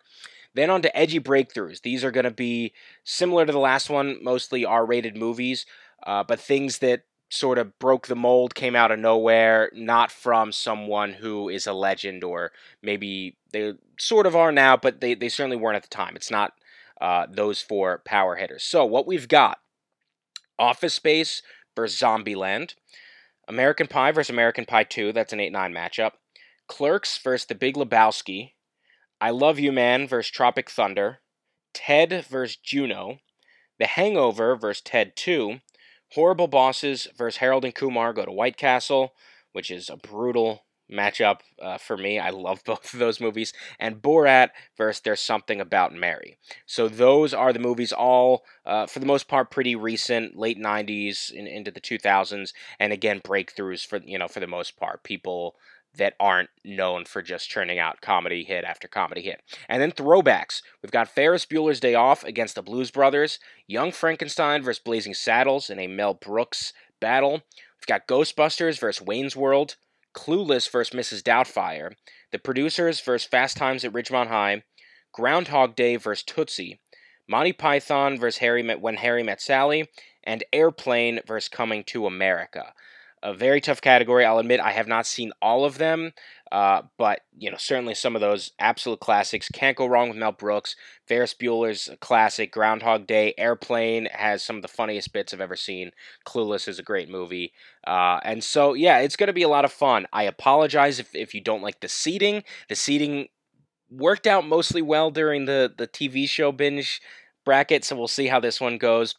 Then 0.54 0.70
on 0.70 0.82
to 0.82 0.96
edgy 0.96 1.20
breakthroughs. 1.20 1.82
These 1.82 2.02
are 2.02 2.10
going 2.10 2.24
to 2.24 2.30
be 2.30 2.72
similar 3.04 3.44
to 3.44 3.52
the 3.52 3.58
last 3.58 3.90
one, 3.90 4.18
mostly 4.22 4.64
R-rated 4.64 5.16
movies, 5.16 5.66
uh, 6.06 6.24
but 6.24 6.40
things 6.40 6.78
that 6.78 7.02
sort 7.28 7.58
of 7.58 7.78
broke 7.78 8.06
the 8.06 8.16
mold, 8.16 8.54
came 8.54 8.76
out 8.76 8.90
of 8.90 8.98
nowhere, 8.98 9.70
not 9.74 10.10
from 10.12 10.52
someone 10.52 11.12
who 11.12 11.48
is 11.48 11.66
a 11.66 11.72
legend 11.72 12.22
or 12.22 12.52
maybe 12.82 13.36
they 13.52 13.74
sort 13.98 14.26
of 14.26 14.36
are 14.36 14.52
now, 14.52 14.76
but 14.76 15.00
they, 15.00 15.14
they 15.14 15.28
certainly 15.28 15.56
weren't 15.56 15.76
at 15.76 15.82
the 15.82 15.88
time. 15.88 16.14
It's 16.14 16.30
not 16.30 16.52
uh, 17.00 17.26
those 17.30 17.60
four 17.60 18.02
power 18.04 18.36
hitters. 18.36 18.62
So 18.62 18.84
what 18.84 19.06
we've 19.06 19.28
got 19.28 19.58
Office 20.58 20.94
Space 20.94 21.42
versus 21.74 21.98
Zombieland, 21.98 22.74
American 23.48 23.86
Pie 23.86 24.12
versus 24.12 24.30
American 24.30 24.64
Pie 24.64 24.84
2, 24.84 25.12
that's 25.12 25.32
an 25.32 25.40
8 25.40 25.52
9 25.52 25.72
matchup, 25.72 26.12
Clerks 26.68 27.18
versus 27.18 27.46
The 27.46 27.54
Big 27.54 27.74
Lebowski, 27.74 28.52
I 29.20 29.30
Love 29.30 29.58
You 29.58 29.72
Man 29.72 30.06
versus 30.06 30.30
Tropic 30.30 30.70
Thunder, 30.70 31.20
Ted 31.74 32.24
versus 32.28 32.56
Juno, 32.56 33.18
The 33.78 33.86
Hangover 33.86 34.56
versus 34.56 34.82
Ted 34.82 35.16
2, 35.16 35.60
Horrible 36.12 36.48
Bosses 36.48 37.08
versus 37.16 37.38
Harold 37.38 37.64
and 37.64 37.74
Kumar 37.74 38.12
go 38.12 38.24
to 38.24 38.32
White 38.32 38.56
Castle, 38.56 39.14
which 39.52 39.70
is 39.70 39.90
a 39.90 39.96
brutal 39.96 40.64
matchup 40.90 41.40
uh, 41.60 41.78
for 41.78 41.96
me. 41.96 42.18
I 42.18 42.30
love 42.30 42.62
both 42.66 42.92
of 42.92 43.00
those 43.00 43.20
movies. 43.20 43.52
And 43.78 44.00
Borat 44.02 44.50
versus 44.76 45.00
There's 45.00 45.20
Something 45.20 45.60
About 45.60 45.92
Mary. 45.92 46.38
So 46.64 46.88
those 46.88 47.34
are 47.34 47.52
the 47.52 47.58
movies, 47.58 47.92
all 47.92 48.44
uh, 48.64 48.86
for 48.86 49.00
the 49.00 49.06
most 49.06 49.28
part 49.28 49.50
pretty 49.50 49.74
recent, 49.74 50.36
late 50.36 50.58
'90s 50.58 51.30
in, 51.32 51.46
into 51.46 51.70
the 51.70 51.80
2000s, 51.80 52.52
and 52.78 52.92
again 52.92 53.20
breakthroughs 53.20 53.86
for 53.86 53.98
you 54.04 54.18
know 54.18 54.28
for 54.28 54.40
the 54.40 54.46
most 54.46 54.76
part. 54.76 55.02
People 55.02 55.56
that 55.96 56.14
aren't 56.20 56.50
known 56.64 57.04
for 57.04 57.22
just 57.22 57.48
churning 57.48 57.78
out 57.78 58.00
comedy 58.00 58.44
hit 58.44 58.64
after 58.64 58.88
comedy 58.88 59.22
hit. 59.22 59.42
And 59.68 59.82
then 59.82 59.92
throwbacks. 59.92 60.62
We've 60.82 60.90
got 60.90 61.08
Ferris 61.08 61.46
Bueller's 61.46 61.80
Day 61.80 61.94
Off 61.94 62.24
against 62.24 62.54
the 62.54 62.62
Blues 62.62 62.90
Brothers, 62.90 63.38
Young 63.66 63.92
Frankenstein 63.92 64.62
versus 64.62 64.82
Blazing 64.82 65.14
Saddles 65.14 65.70
in 65.70 65.78
a 65.78 65.86
Mel 65.86 66.14
Brooks 66.14 66.72
battle. 67.00 67.32
We've 67.32 67.86
got 67.86 68.06
Ghostbusters 68.06 68.78
versus 68.78 69.04
Wayne's 69.04 69.36
World, 69.36 69.76
Clueless 70.16 70.70
versus 70.70 70.94
Mrs. 70.94 71.22
Doubtfire, 71.22 71.92
The 72.32 72.38
Producers 72.38 73.00
versus 73.00 73.28
Fast 73.28 73.56
Times 73.56 73.84
at 73.84 73.92
Ridgemont 73.92 74.28
High, 74.28 74.64
Groundhog 75.12 75.76
Day 75.76 75.96
versus 75.96 76.24
Tootsie, 76.24 76.80
Monty 77.28 77.52
Python 77.52 78.18
versus 78.18 78.38
Harry 78.38 78.62
Met 78.62 78.80
When 78.80 78.96
Harry 78.96 79.22
Met 79.22 79.40
Sally, 79.40 79.88
and 80.24 80.44
Airplane 80.52 81.20
versus 81.26 81.48
Coming 81.48 81.84
to 81.84 82.06
America 82.06 82.72
a 83.22 83.34
very 83.34 83.60
tough 83.60 83.80
category. 83.80 84.24
I'll 84.24 84.38
admit 84.38 84.60
I 84.60 84.72
have 84.72 84.88
not 84.88 85.06
seen 85.06 85.32
all 85.40 85.64
of 85.64 85.78
them, 85.78 86.12
uh, 86.52 86.82
but 86.98 87.20
you 87.36 87.50
know 87.50 87.56
certainly 87.56 87.94
some 87.94 88.14
of 88.14 88.20
those 88.20 88.52
absolute 88.58 89.00
classics. 89.00 89.48
Can't 89.48 89.76
go 89.76 89.86
wrong 89.86 90.08
with 90.08 90.18
Mel 90.18 90.32
Brooks. 90.32 90.76
Ferris 91.06 91.34
Bueller's 91.34 91.90
classic. 92.00 92.52
Groundhog 92.52 93.06
Day. 93.06 93.34
Airplane 93.38 94.08
has 94.12 94.42
some 94.42 94.56
of 94.56 94.62
the 94.62 94.68
funniest 94.68 95.12
bits 95.12 95.32
I've 95.32 95.40
ever 95.40 95.56
seen. 95.56 95.90
Clueless 96.26 96.68
is 96.68 96.78
a 96.78 96.84
great 96.84 97.08
movie, 97.08 97.52
uh, 97.86 98.20
and 98.22 98.44
so 98.44 98.74
yeah, 98.74 98.98
it's 98.98 99.16
going 99.16 99.28
to 99.28 99.32
be 99.32 99.42
a 99.42 99.48
lot 99.48 99.64
of 99.64 99.72
fun. 99.72 100.06
I 100.12 100.24
apologize 100.24 100.98
if 100.98 101.14
if 101.14 101.34
you 101.34 101.40
don't 101.40 101.62
like 101.62 101.80
the 101.80 101.88
seating. 101.88 102.44
The 102.68 102.76
seating 102.76 103.28
worked 103.90 104.26
out 104.26 104.46
mostly 104.46 104.82
well 104.82 105.10
during 105.10 105.46
the 105.46 105.72
the 105.76 105.88
TV 105.88 106.28
show 106.28 106.52
binge 106.52 107.00
bracket, 107.44 107.84
so 107.84 107.96
we'll 107.96 108.08
see 108.08 108.26
how 108.26 108.40
this 108.40 108.60
one 108.60 108.76
goes. 108.78 109.14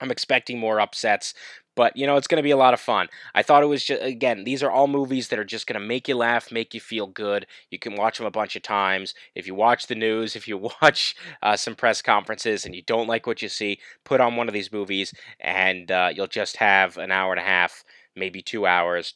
I'm 0.00 0.10
expecting 0.10 0.58
more 0.58 0.80
upsets, 0.80 1.34
but 1.80 1.96
you 1.96 2.06
know, 2.06 2.16
it's 2.16 2.26
going 2.26 2.36
to 2.36 2.42
be 2.42 2.50
a 2.50 2.58
lot 2.58 2.74
of 2.74 2.80
fun. 2.80 3.08
I 3.34 3.42
thought 3.42 3.62
it 3.62 3.66
was 3.66 3.82
just 3.82 4.02
again, 4.02 4.44
these 4.44 4.62
are 4.62 4.70
all 4.70 4.86
movies 4.86 5.28
that 5.28 5.38
are 5.38 5.46
just 5.46 5.66
going 5.66 5.80
to 5.80 5.86
make 5.86 6.08
you 6.08 6.14
laugh, 6.14 6.52
make 6.52 6.74
you 6.74 6.80
feel 6.80 7.06
good. 7.06 7.46
You 7.70 7.78
can 7.78 7.96
watch 7.96 8.18
them 8.18 8.26
a 8.26 8.30
bunch 8.30 8.54
of 8.54 8.60
times. 8.60 9.14
If 9.34 9.46
you 9.46 9.54
watch 9.54 9.86
the 9.86 9.94
news, 9.94 10.36
if 10.40 10.46
you 10.46 10.58
watch 10.58 11.16
uh, 11.42 11.56
some 11.56 11.74
press 11.74 12.02
conferences 12.02 12.66
and 12.66 12.74
you 12.74 12.82
don't 12.82 13.06
like 13.06 13.26
what 13.26 13.40
you 13.40 13.48
see, 13.48 13.78
put 14.04 14.20
on 14.20 14.36
one 14.36 14.46
of 14.46 14.52
these 14.52 14.70
movies, 14.70 15.14
and 15.40 15.90
uh, 15.90 16.10
you'll 16.14 16.26
just 16.26 16.58
have 16.58 16.98
an 16.98 17.10
hour 17.10 17.32
and 17.32 17.40
a 17.40 17.44
half, 17.44 17.82
maybe 18.14 18.42
two 18.42 18.66
hours 18.66 19.14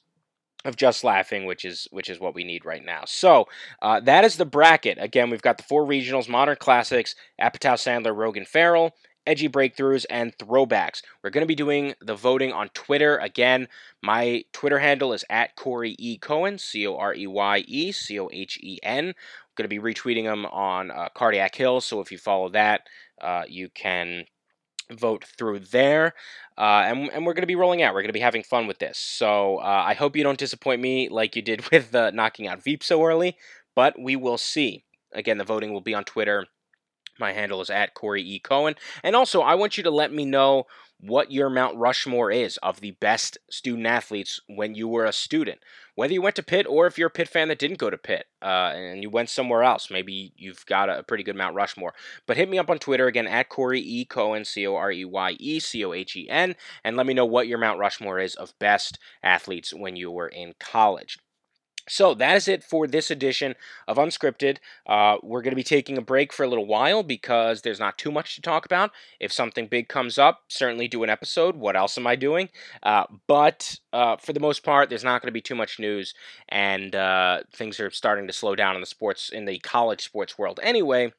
of 0.64 0.76
just 0.76 1.04
laughing, 1.04 1.44
which 1.44 1.66
is 1.66 1.86
which 1.90 2.08
is 2.08 2.18
what 2.18 2.34
we 2.34 2.44
need 2.44 2.64
right 2.64 2.82
now. 2.82 3.02
So 3.06 3.46
uh, 3.82 4.00
that 4.00 4.24
is 4.24 4.36
the 4.38 4.46
bracket. 4.46 4.96
Again, 4.98 5.28
we've 5.28 5.42
got 5.42 5.58
the 5.58 5.64
four 5.64 5.84
regionals: 5.84 6.30
modern 6.30 6.56
classics, 6.58 7.14
Apatow, 7.38 7.74
Sandler, 7.74 8.16
Rogan, 8.16 8.46
Farrell, 8.46 8.94
edgy 9.26 9.48
breakthroughs, 9.48 10.04
and 10.10 10.36
throwbacks. 10.38 11.02
We're 11.22 11.30
going 11.30 11.42
to 11.42 11.48
be 11.48 11.54
doing 11.54 11.94
the 12.00 12.14
voting 12.14 12.52
on 12.52 12.68
Twitter. 12.70 13.18
Again, 13.18 13.68
my 14.02 14.44
Twitter 14.52 14.78
handle 14.78 15.12
is 15.12 15.24
at 15.30 15.56
Corey 15.56 15.96
E. 15.98 16.18
Cohen, 16.18 16.58
C 16.58 16.86
O 16.86 16.96
R 16.96 17.14
E 17.14 17.26
Y 17.26 17.64
E 17.66 17.92
C 17.92 18.18
O 18.20 18.28
H 18.32 18.58
E 18.62 18.78
N. 18.82 19.14
Going 19.56 19.68
to 19.68 19.68
be 19.68 19.78
retweeting 19.78 20.24
them 20.24 20.46
on 20.46 20.90
uh, 20.90 21.08
Cardiac 21.14 21.54
Hill, 21.54 21.80
so 21.80 22.00
if 22.00 22.10
you 22.10 22.18
follow 22.18 22.48
that, 22.50 22.88
uh, 23.20 23.44
you 23.48 23.68
can 23.68 24.24
vote 24.90 25.24
through 25.24 25.60
there. 25.60 26.14
Uh, 26.58 26.82
and, 26.84 27.10
and 27.12 27.24
we're 27.24 27.34
going 27.34 27.42
to 27.42 27.46
be 27.46 27.54
rolling 27.54 27.82
out. 27.82 27.94
We're 27.94 28.02
going 28.02 28.08
to 28.08 28.14
be 28.14 28.20
having 28.20 28.42
fun 28.42 28.66
with 28.66 28.78
this. 28.78 28.98
So 28.98 29.58
uh, 29.58 29.84
I 29.86 29.94
hope 29.94 30.16
you 30.16 30.24
don't 30.24 30.38
disappoint 30.38 30.80
me 30.80 31.08
like 31.08 31.36
you 31.36 31.42
did 31.42 31.68
with 31.72 31.94
uh, 31.94 32.10
knocking 32.10 32.48
out 32.48 32.62
Veep 32.62 32.82
so 32.82 33.04
early, 33.04 33.36
but 33.74 33.98
we 33.98 34.16
will 34.16 34.38
see. 34.38 34.84
Again, 35.12 35.38
the 35.38 35.44
voting 35.44 35.72
will 35.72 35.80
be 35.80 35.94
on 35.94 36.02
Twitter 36.02 36.46
My 37.18 37.32
handle 37.32 37.60
is 37.60 37.70
at 37.70 37.94
Corey 37.94 38.22
E. 38.22 38.38
Cohen. 38.38 38.74
And 39.02 39.14
also, 39.14 39.40
I 39.40 39.54
want 39.54 39.76
you 39.76 39.84
to 39.84 39.90
let 39.90 40.12
me 40.12 40.24
know 40.24 40.66
what 41.00 41.30
your 41.30 41.50
Mount 41.50 41.76
Rushmore 41.76 42.30
is 42.30 42.56
of 42.58 42.80
the 42.80 42.92
best 42.92 43.36
student 43.50 43.86
athletes 43.86 44.40
when 44.46 44.74
you 44.74 44.88
were 44.88 45.04
a 45.04 45.12
student. 45.12 45.58
Whether 45.96 46.14
you 46.14 46.22
went 46.22 46.36
to 46.36 46.42
Pitt 46.42 46.66
or 46.68 46.86
if 46.86 46.98
you're 46.98 47.08
a 47.08 47.10
Pitt 47.10 47.28
fan 47.28 47.48
that 47.48 47.58
didn't 47.58 47.78
go 47.78 47.90
to 47.90 47.98
Pitt 47.98 48.26
uh, 48.42 48.72
and 48.74 49.02
you 49.02 49.10
went 49.10 49.28
somewhere 49.28 49.62
else, 49.62 49.90
maybe 49.90 50.32
you've 50.36 50.64
got 50.66 50.88
a 50.88 51.02
pretty 51.02 51.22
good 51.22 51.36
Mount 51.36 51.54
Rushmore. 51.54 51.94
But 52.26 52.36
hit 52.36 52.48
me 52.48 52.58
up 52.58 52.70
on 52.70 52.78
Twitter 52.78 53.06
again 53.06 53.26
at 53.26 53.48
Corey 53.48 53.80
E. 53.80 54.04
Cohen, 54.04 54.44
C 54.44 54.66
O 54.66 54.74
R 54.74 54.90
E 54.90 55.04
Y 55.04 55.36
E 55.38 55.60
C 55.60 55.84
O 55.84 55.92
H 55.92 56.16
E 56.16 56.28
N, 56.28 56.56
and 56.82 56.96
let 56.96 57.06
me 57.06 57.14
know 57.14 57.26
what 57.26 57.48
your 57.48 57.58
Mount 57.58 57.78
Rushmore 57.78 58.18
is 58.18 58.34
of 58.34 58.58
best 58.58 58.98
athletes 59.22 59.72
when 59.74 59.96
you 59.96 60.10
were 60.10 60.28
in 60.28 60.54
college. 60.58 61.18
So 61.88 62.14
that 62.14 62.36
is 62.36 62.48
it 62.48 62.64
for 62.64 62.86
this 62.86 63.10
edition 63.10 63.54
of 63.86 63.98
Unscripted. 63.98 64.58
Uh, 64.86 65.16
we're 65.22 65.42
going 65.42 65.52
to 65.52 65.56
be 65.56 65.62
taking 65.62 65.98
a 65.98 66.02
break 66.02 66.32
for 66.32 66.44
a 66.44 66.48
little 66.48 66.66
while 66.66 67.02
because 67.02 67.62
there's 67.62 67.80
not 67.80 67.98
too 67.98 68.10
much 68.10 68.36
to 68.36 68.42
talk 68.42 68.64
about. 68.64 68.90
If 69.20 69.32
something 69.32 69.66
big 69.66 69.88
comes 69.88 70.18
up, 70.18 70.42
certainly 70.48 70.88
do 70.88 71.02
an 71.02 71.10
episode. 71.10 71.56
What 71.56 71.76
else 71.76 71.98
am 71.98 72.06
I 72.06 72.16
doing? 72.16 72.48
Uh, 72.82 73.04
but 73.26 73.76
uh, 73.92 74.16
for 74.16 74.32
the 74.32 74.40
most 74.40 74.64
part, 74.64 74.88
there's 74.88 75.04
not 75.04 75.20
going 75.20 75.28
to 75.28 75.32
be 75.32 75.40
too 75.40 75.54
much 75.54 75.78
news, 75.78 76.14
and 76.48 76.94
uh, 76.94 77.40
things 77.54 77.78
are 77.80 77.90
starting 77.90 78.26
to 78.26 78.32
slow 78.32 78.54
down 78.54 78.74
in 78.74 78.80
the 78.80 78.86
sports 78.86 79.28
in 79.28 79.44
the 79.44 79.58
college 79.58 80.02
sports 80.02 80.38
world 80.38 80.60
anyway. 80.62 81.12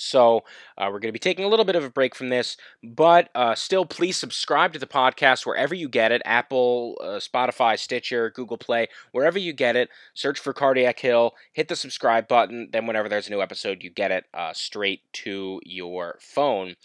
So 0.00 0.44
uh, 0.78 0.86
we're 0.86 1.00
going 1.00 1.08
to 1.08 1.12
be 1.12 1.18
taking 1.18 1.44
a 1.44 1.48
little 1.48 1.64
bit 1.64 1.76
of 1.76 1.84
a 1.84 1.90
break 1.90 2.14
from 2.14 2.28
this, 2.28 2.56
but 2.82 3.28
uh, 3.34 3.54
still, 3.54 3.84
please 3.84 4.16
subscribe 4.16 4.72
to 4.72 4.78
the 4.78 4.86
podcast 4.86 5.46
wherever 5.46 5.74
you 5.74 5.88
get 5.88 6.12
it 6.12 6.22
Apple, 6.24 6.98
uh, 7.02 7.18
Spotify, 7.18 7.78
Stitcher, 7.78 8.30
Google 8.30 8.58
Play, 8.58 8.88
wherever 9.12 9.38
you 9.38 9.52
get 9.52 9.76
it. 9.76 9.90
Search 10.14 10.38
for 10.38 10.52
Cardiac 10.52 10.98
Hill, 10.98 11.32
hit 11.52 11.68
the 11.68 11.76
subscribe 11.76 12.28
button. 12.28 12.68
Then, 12.72 12.86
whenever 12.86 13.08
there's 13.08 13.28
a 13.28 13.30
new 13.30 13.42
episode, 13.42 13.82
you 13.82 13.90
get 13.90 14.10
it 14.10 14.24
uh, 14.34 14.52
straight 14.52 15.02
to 15.12 15.60
your 15.64 16.18
phone. 16.20 16.76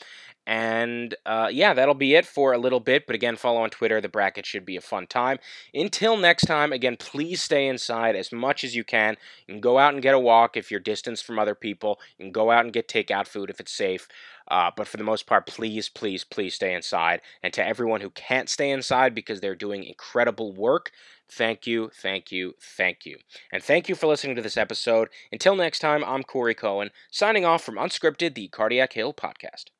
And 0.47 1.15
uh, 1.25 1.49
yeah, 1.51 1.73
that'll 1.73 1.95
be 1.95 2.13
it 2.15 2.25
for 2.25 2.53
a 2.53 2.57
little 2.57 2.79
bit. 2.79 3.07
But 3.07 3.15
again, 3.15 3.35
follow 3.35 3.61
on 3.61 3.69
Twitter. 3.69 3.99
The 3.99 4.09
bracket 4.09 4.45
should 4.45 4.65
be 4.65 4.75
a 4.77 4.81
fun 4.81 5.07
time. 5.07 5.39
Until 5.73 6.17
next 6.17 6.45
time, 6.45 6.71
again, 6.71 6.97
please 6.97 7.41
stay 7.41 7.67
inside 7.67 8.15
as 8.15 8.31
much 8.31 8.63
as 8.63 8.75
you 8.75 8.83
can. 8.83 9.17
You 9.47 9.55
can 9.55 9.61
go 9.61 9.79
out 9.79 9.93
and 9.93 10.03
get 10.03 10.13
a 10.13 10.19
walk 10.19 10.55
if 10.55 10.69
you're 10.69 10.79
distanced 10.79 11.25
from 11.25 11.39
other 11.39 11.55
people. 11.55 11.99
You 12.17 12.25
can 12.25 12.31
go 12.31 12.51
out 12.51 12.63
and 12.63 12.73
get 12.73 12.87
takeout 12.87 13.27
food 13.27 13.49
if 13.49 13.59
it's 13.59 13.71
safe. 13.71 14.07
Uh, 14.47 14.69
but 14.75 14.87
for 14.87 14.97
the 14.97 15.03
most 15.03 15.25
part, 15.25 15.47
please, 15.47 15.89
please, 15.89 16.23
please 16.23 16.53
stay 16.53 16.73
inside. 16.73 17.21
And 17.41 17.51
to 17.53 17.65
everyone 17.65 18.01
who 18.01 18.11
can't 18.11 18.49
stay 18.49 18.69
inside 18.69 19.15
because 19.15 19.41
they're 19.41 19.55
doing 19.55 19.83
incredible 19.83 20.53
work, 20.53 20.91
thank 21.27 21.65
you, 21.65 21.89
thank 22.01 22.31
you, 22.31 22.53
thank 22.61 23.05
you. 23.05 23.17
And 23.51 23.63
thank 23.63 23.89
you 23.89 23.95
for 23.95 24.05
listening 24.05 24.35
to 24.35 24.43
this 24.43 24.57
episode. 24.57 25.09
Until 25.31 25.55
next 25.55 25.79
time, 25.79 26.03
I'm 26.03 26.23
Corey 26.23 26.53
Cohen, 26.53 26.91
signing 27.09 27.45
off 27.45 27.63
from 27.63 27.75
Unscripted, 27.75 28.35
the 28.35 28.47
Cardiac 28.49 28.93
Hill 28.93 29.13
podcast. 29.13 29.74